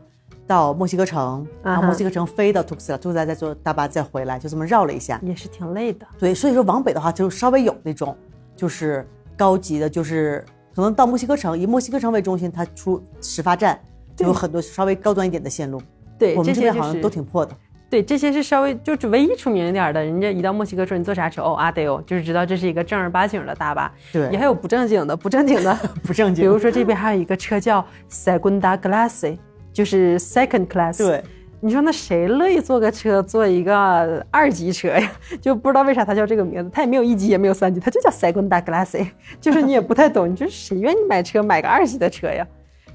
[0.46, 5.18] 到墨西哥城，然后啊墨西哥城飞到 Tuxtla，Tuxtla 再坐大巴再回来，就这么绕了一下。
[5.22, 6.06] 也是挺累的。
[6.18, 8.16] 对，所以说往北的话，就稍微有那种
[8.54, 10.44] 就是高级的，就是
[10.74, 13.78] 可能到墨西哥城，以墨西哥城为中心，它出始发站
[14.14, 15.82] 就有很多稍微高端一点的线路。
[16.18, 17.52] 对，我们这边好像都挺破的。
[17.88, 23.92] 对，这些是稍微就是唯一出名一点的，人家一到墨西哥说你坐啥车哦，阿德欧，就是知道这是一个正儿八经的大巴。
[24.12, 25.72] 对也还有不正经的，不正经的，
[26.02, 26.42] 不正经。
[26.42, 29.38] 比如说这边还有一个车叫 Segunda Clase，
[29.76, 30.96] 就是 Second Class。
[30.96, 31.22] 对，
[31.60, 35.12] 你说那谁乐意坐个车坐一个二级车呀？
[35.38, 39.06] 就不知道为啥它叫这个名字，它也没有一级也没有三级，它就叫 Segunda Clase，
[39.38, 42.46] 就是你也不太懂，你说谁愿意买车买个二级的车呀？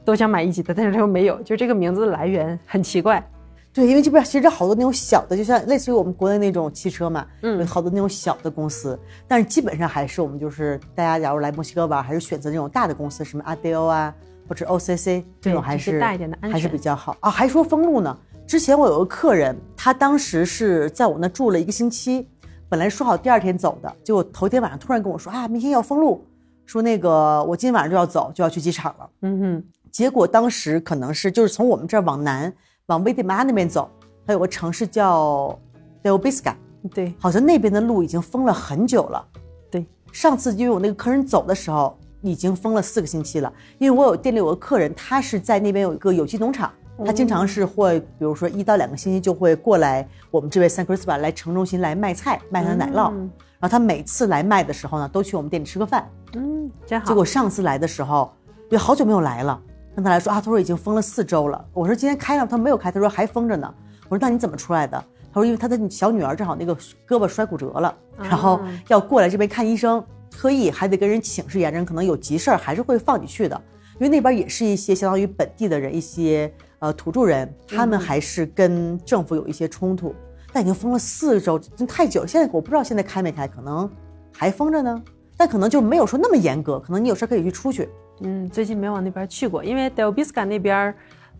[0.04, 3.24] 都想买一级的，但是他又没有，就这个名字的来源很奇怪。
[3.72, 14.14] 对，因为这边其实好多那种小的，就像类似于我们国内那种汽车嘛，嗯有好多那种小的公司，但是基本上还是我们就是大家假如来墨西哥玩，还是选择那种大的公司，什么阿迪欧啊
[14.52, 17.30] 或者 OCC 这种还是大一点的安全还是比较好啊。
[17.32, 22.28] 还说封路呢，之前我有个客人，他当时是在我那住了一个星期，
[22.68, 26.28] 本来说好第二天走的，结果头天晚上突然跟我说啊，明天要封路，
[26.66, 29.10] 说那个我今天晚上就要走，就要去机场了。
[29.22, 32.54] 嗯哼，结果当时可能是就是从我们这儿往南，
[32.88, 33.90] 往危地马拉那边走，
[34.28, 35.58] 它有个城市叫
[36.04, 36.56] Del Bisca，
[36.94, 39.26] 对好像那边的路已经封了很久了。
[39.72, 43.52] 对，上次因为我那个客人走的时候，已经封了四个星期了。
[43.78, 46.72] 因为我有店里有个客人，他是在那边有一个有机农场，
[47.06, 53.12] 他经常是会，比如说一到两个星期就会过来我们这位 San Cristobal 来城中心来卖菜，卖他的奶酪。
[53.12, 53.30] 嗯
[53.62, 56.10] 然后他每次来卖的时候呢，都去我们店里吃个饭。
[56.34, 57.06] 嗯，真好。
[57.06, 58.34] 结果上次来的时候，
[58.68, 59.62] 对，好久没有来了。
[59.96, 61.64] 跟他来说啊，他说已经封了四周了。
[61.72, 63.72] 我说今天开了，他没有开，他说还封着呢。
[64.10, 64.98] 我说那你怎么出来的？
[65.32, 73.62] 他说因为他的小女儿正好那个胳膊摔骨折了，然后要过来这边看医生，特意还得跟人请示一下，人可能有急事儿，还是会放你去的。
[74.00, 80.16] 因为那边也是一些相当于本地的人，一些呃土著人，他们还是跟政府有一些冲突。
[80.54, 82.26] 但已经封了四周，真太久。
[82.26, 83.90] 现在我不知道现在开没开，可能
[84.34, 85.02] 还封着呢。
[85.38, 87.88] 但可能就没有说那么严格，可能你有事可以去出去。
[88.22, 90.96] 嗯，最近没往那边去过，因为 Del Bisca 那边儿，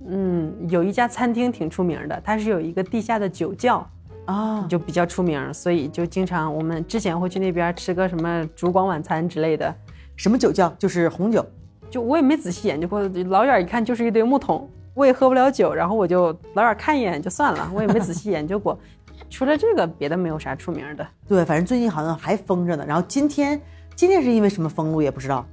[0.08, 3.88] 嗯，有一家餐厅挺出名的，它是有一个地下的酒窖，
[4.26, 9.74] 啊，就比较出名，所以就经常我们之前会去那边吃个什么烛光晚餐之类的。
[10.16, 10.72] 什么酒窖？
[10.78, 11.46] 就是红酒。
[11.90, 18.80] 就我也没仔细研究过，老远一看就是一堆木桶，我也喝不了酒，然后我就老远看一眼就算了，我也没仔细研究过。
[19.30, 21.06] 除了这个，别的没有啥出名的。
[21.28, 22.86] 对，反正最近好像还封着呢。
[22.88, 23.62] 然后今天，
[23.96, 25.46] 今天是因为什么封路也不知道。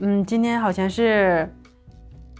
[0.00, 1.48] 嗯，今天好像是，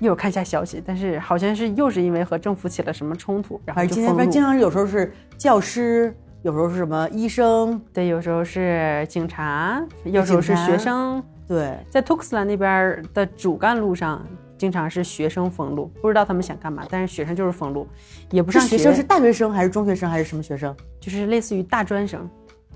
[0.01, 4.42] 一会儿看一下消息，但是好像是又是因为和政府起了什么冲突，然后今天，就封路反正经。
[4.42, 11.22] 常有时候是教师，有时候是什么医生，对，有时候是警察，有时候是学生。
[11.46, 14.24] 对，在托克斯兰那边的主干路上，
[14.57, 17.88] 经常是学生封路，不知道他们想干嘛，但是学生就是封路，
[18.30, 22.28] 也不是上学生是大学生还是中学生还是什么学生就是类似于大专生。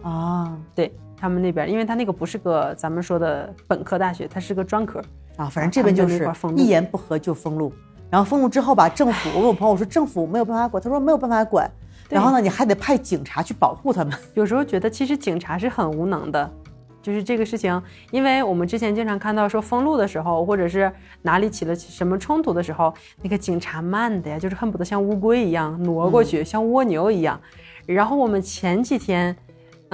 [0.02, 0.58] 啊？
[0.74, 5.00] 对他们那边，因为他那个不是个咱们说的本科大学，他是个专科。
[5.42, 7.72] 啊，反正这边就是一言不合就封路，
[8.08, 11.68] 然后封路之后吧，政府，我问我朋友我说政府没有办法管，他说没有办法管，
[12.08, 14.16] 然后呢，你还得派警察去保护他们。
[14.34, 16.48] 有时候觉得其实警察是很无能的，
[17.02, 17.82] 就是这个事情，
[18.12, 27.40] 因为我们之前经常看到说封路的时候，或者是哪里起了什么冲突的时候，那个警察慢的呀，就是恨不得像乌龟一样挪过去，像蜗牛一样。
[27.84, 29.36] 然后我们前几天。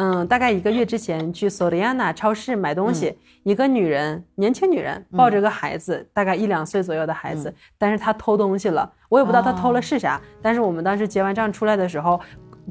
[0.00, 12.20] 嗯，大概一个月之前去索利亚纳超市买东西，一个女人，年轻女人抱着个孩子，大概一两岁左右的孩子，但是她偷东西了，我也不知道她偷了是啥，但是我们当时结完账出来的时候，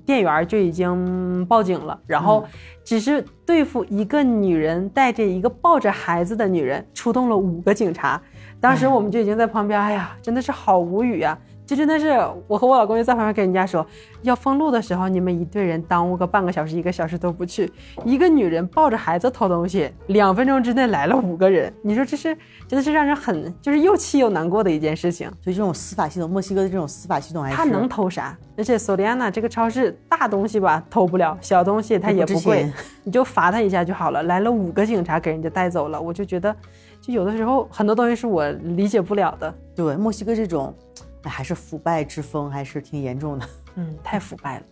[0.05, 2.45] 店员就已经报警了，然后
[2.85, 8.21] 只是对付一个女人带着一个抱着孩子的女人，出动了五个警察。
[8.61, 11.37] 当时我们就已经在旁边，哎呀，真的是好无语呀、
[11.67, 13.85] 就真的是我和我老公就在旁边跟人家说，
[14.21, 17.69] 要封路的时候，你们一队人耽误个半个小时、一个小时都不去，
[18.05, 22.33] 一个女人抱着孩子偷东西，两分钟之内来了五个人，你说这是
[22.69, 25.29] 真的是让人很就是又气又难过的一件事情。
[25.41, 28.37] 所以这种司法系统，墨西哥的这种司法系统还是他能偷啥？
[28.57, 32.71] 而且索利亚娜这个超市大东西吧偷不了，小东西它也不贵，
[33.03, 34.23] 你就罚他一下就好了。
[34.23, 36.55] 来了五个警察给人家带走了，我就觉得，
[37.01, 39.53] 就有的时候很多东西是我理解不了的。
[39.75, 43.45] 对墨西哥这种，哎，还是腐败之风还是挺严重的。
[43.75, 44.63] 嗯，太腐败了。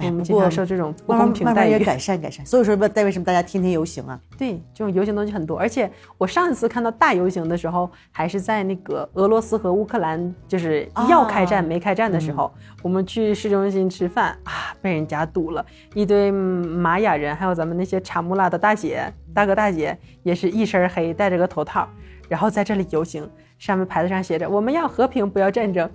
[0.00, 1.54] 我们经常过受这种不公平待遇。
[1.56, 2.46] 慢慢也改善改善。
[2.46, 4.20] 所以说，但为什么大家天天游行啊？
[4.38, 21.88] 对，这种游行东西很多，而且我上一次看到大游行的时候，还是在那个俄罗斯和乌克兰就是要开战、啊没开战的时候，我们去市中心吃饭啊，被人家堵了，一堆玛雅人，还有咱们那些查穆拉的大姐、大哥大姐，也是一身黑，戴着个头套，
[22.28, 23.28] 然后在这里游行。
[23.58, 25.88] 上面牌子上写着“我们要和平，不要战争”，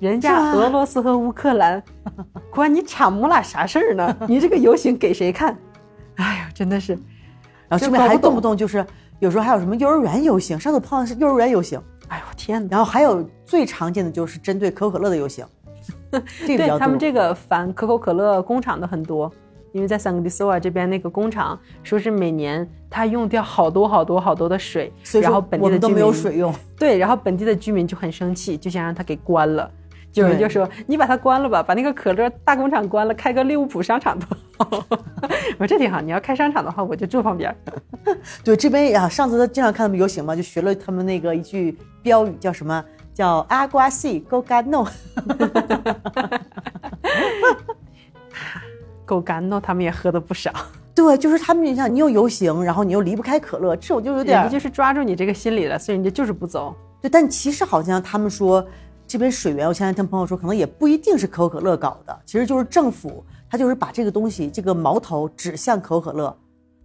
[0.00, 1.82] 人家俄罗斯和乌克兰，
[2.50, 4.16] 关你查穆拉啥事儿呢？
[4.28, 5.56] 你这个游行给谁看？
[6.16, 6.92] 哎呀，真的是。
[7.68, 8.84] 然后这边还动不动就是
[9.18, 12.68] 有时候还有什么幼儿园游行，上次碰到是幼儿园游行，哎呦天哪！
[12.70, 15.44] 然后还有最常见的就是针对可口可乐的游行。
[16.46, 19.30] 对他们这个反可口可乐工厂的很多，
[19.78, 26.52] 因为在桑格迪索瓦这边那个工厂说是每年它用掉好多好多好多的水，然后本地的居我们都没有水用。
[26.76, 29.70] 对，然后本地的居民就很生气，就想让他给关了。
[30.14, 34.26] 有人就说：“你把它关了吧，把那个可乐大工厂关了，开个利物浦商场多
[34.56, 34.84] 好。
[35.58, 37.54] ”我说这挺好，你要开商场的话，我就住旁边。
[38.42, 42.84] 对，这边啊，上次经常看他们游行嘛，就学了他们那个一句标语，叫什么？
[43.14, 44.84] 叫阿瓜西 Go g a No。
[49.08, 50.52] 狗干诺他们也喝的不少，
[50.94, 56.74] 对，就是他们，你想，你又游行，然后你又离不开可乐，这种就有点儿人家就是抓住你这个心理了，所以人家就是不走。
[57.00, 57.08] 对。
[57.08, 58.62] 但其实好像他们说
[59.06, 66.36] 这边水源，我现在听朋友说，可能也不一定是可口可乐搞的，其实就是政府，他就是把这个东西这个矛头指向可口可乐，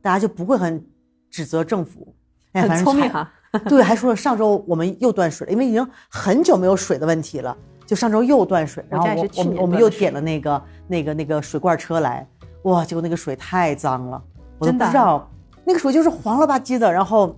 [0.01, 0.81] 大家就不会很
[1.29, 2.07] 指责政府。
[2.53, 3.29] 哎，反很正聪明哈。
[3.69, 7.55] 对，还说了上周我们又断水了，因为已经很久没有水的问题了，
[7.85, 12.27] 就上周又断水，然后我我我们我们又点了那个那个那个水罐车来，
[12.63, 14.21] 哇，结果那个水太脏了，
[14.59, 14.87] 我都真的啊？
[14.87, 15.29] 不知道。
[15.65, 17.33] 那个水就是黄了吧唧的，然后，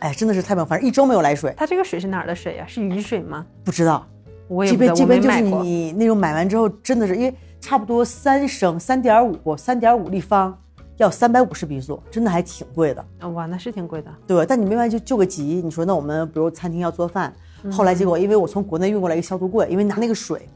[0.00, 3.46] 哎，真的是太棒，反正一周没有来水，它这个水是哪儿的水呀、是雨水吗？
[3.64, 4.06] 不知道。
[4.48, 5.40] 我也这边这边就是。
[5.40, 10.54] 你那种买完之后真的是因为差不多三升三点五三点五立方
[10.96, 13.02] 要三百五十比索，真的还挺贵的。
[13.20, 14.10] 啊哇，那是挺贵的。
[14.26, 17.32] 对，但你没办法就救个急，你说那我们比如餐厅要做饭，
[17.70, 20.48] 后来结果因为我从国内运过来一个消毒柜，因为拿那个水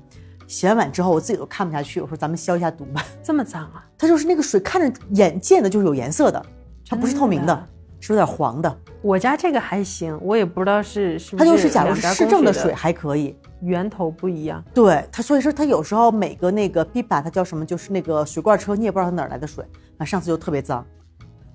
[0.46, 3.04] 洗完碗之后我自己都看不下去，我说咱们消一下毒吧。
[3.22, 3.84] 这么脏啊？
[3.96, 6.44] 它就是那个水看着眼见的就是有颜色的，
[6.88, 7.66] 它不是透明的的，
[8.00, 8.78] 是有点黄的。
[9.02, 14.64] 我家这个还行，我也不知道是它就是假如是市政的水还可以，源头不一样。
[14.72, 19.64] 对它，所以说它有时候每个那个 B 版它叫什么，就是那个水罐车，你也不知道它哪儿来的水，
[19.98, 20.86] 啊，上次就特别脏，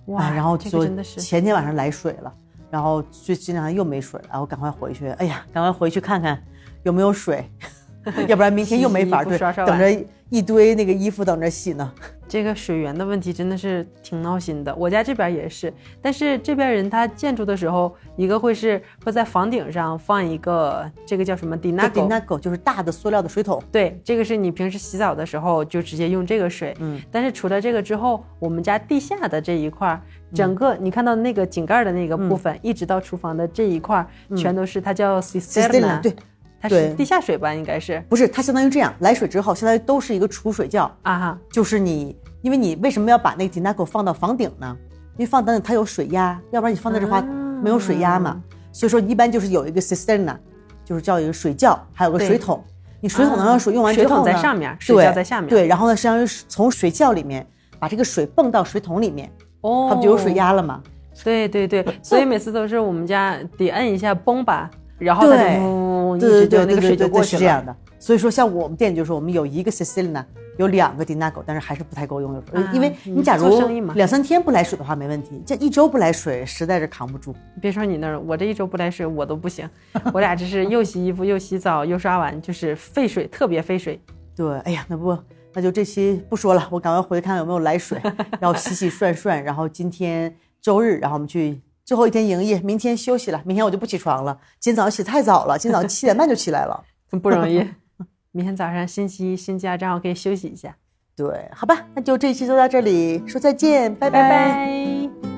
[0.08, 2.34] 哇，啊，然后就前天晚上来水了，
[2.72, 6.42] 然后最近两天又没水了，然后赶快回去，哎呀，赶快回去看看
[6.84, 7.50] 有没有水，
[8.28, 11.92] 要不然明天又没法洗洗衣服对，刷刷碗等着一堆那个衣服等着洗呢。
[12.30, 14.76] 这个水源的问题真的是挺闹心的。
[14.76, 26.76] 我家这边也是，但是这边人他建筑的时候，一个会是会在房顶上放一个这个叫什么 d i n a 这 g o Dinago 就是大的塑料的水桶，对，这个是你平时洗澡的时候就直接用这个水。
[26.80, 30.00] 嗯，但是除了这个之后，我们家地下的这一块儿，
[30.32, 34.08] 整个你看到那个井盖的那个部分，一直到厨房的这一块儿，
[34.38, 36.16] 全都是它叫 cisterna，嗯对，
[36.62, 37.54] 它是地下水吧？
[37.54, 44.76] 应该是不是它相当于这样，来水之后相当于都是一个储水窖，啊哈，就是你，因为你为什么要把那个 Dinago 放到房顶呢？
[45.18, 47.28] 因为放房顶它有水压，要不然你放在这的话、啊
[47.62, 48.42] 没有水压嘛。
[48.72, 50.38] 所以说一般就是有一个 cisterna，
[50.86, 52.64] 就是叫一个水窖，还有个水桶。
[53.02, 57.46] 你水桶能让水用完之水桶后，在上面水对窖在下面对，然后呢，相当于从水窖里面
[57.78, 59.30] 把这个水泵到水桶里面，
[59.62, 60.82] 哦，它不就有水压了吗？
[61.22, 64.70] 对对对，所以每次都是我们家得摁一下泵把，
[65.00, 67.40] 然后它对就呜一对对那个对对对对对，水就过去了。
[67.40, 67.76] 是这样的。
[67.98, 70.24] 所以说，像我们店就是我们有一个 Cecilina，
[70.58, 73.60] 有两个 Dinago，但是还是不太够用，有时候，啊因为你假如
[73.94, 77.36] 两三天不来水的话没问题，这一周不来水实在是扛不住。
[77.62, 79.70] 别说你那儿，我这一周不来水我都不行，
[80.14, 84.00] 我俩这是又洗衣服又洗澡又刷碗，就是费水，特别费水。
[84.34, 85.18] 对，哎呀，那不
[85.54, 88.00] 那就这期不说了，我赶快回去看看有没有来水，
[88.40, 91.60] 然后洗洗涮涮，然后今天周日，然后我们去
[91.90, 94.40] 最后一天营业，明天休息了，明天我就不起床了。
[94.60, 96.84] 今天早上起太早了，今天早上七点半就起来了。
[97.10, 97.68] 真 不容易。
[98.32, 100.78] 明天早上星期一新家正好可以休息一下，
[101.16, 105.29] 对，好吧，那就这一期就到这里，说再见，拜拜拜拜。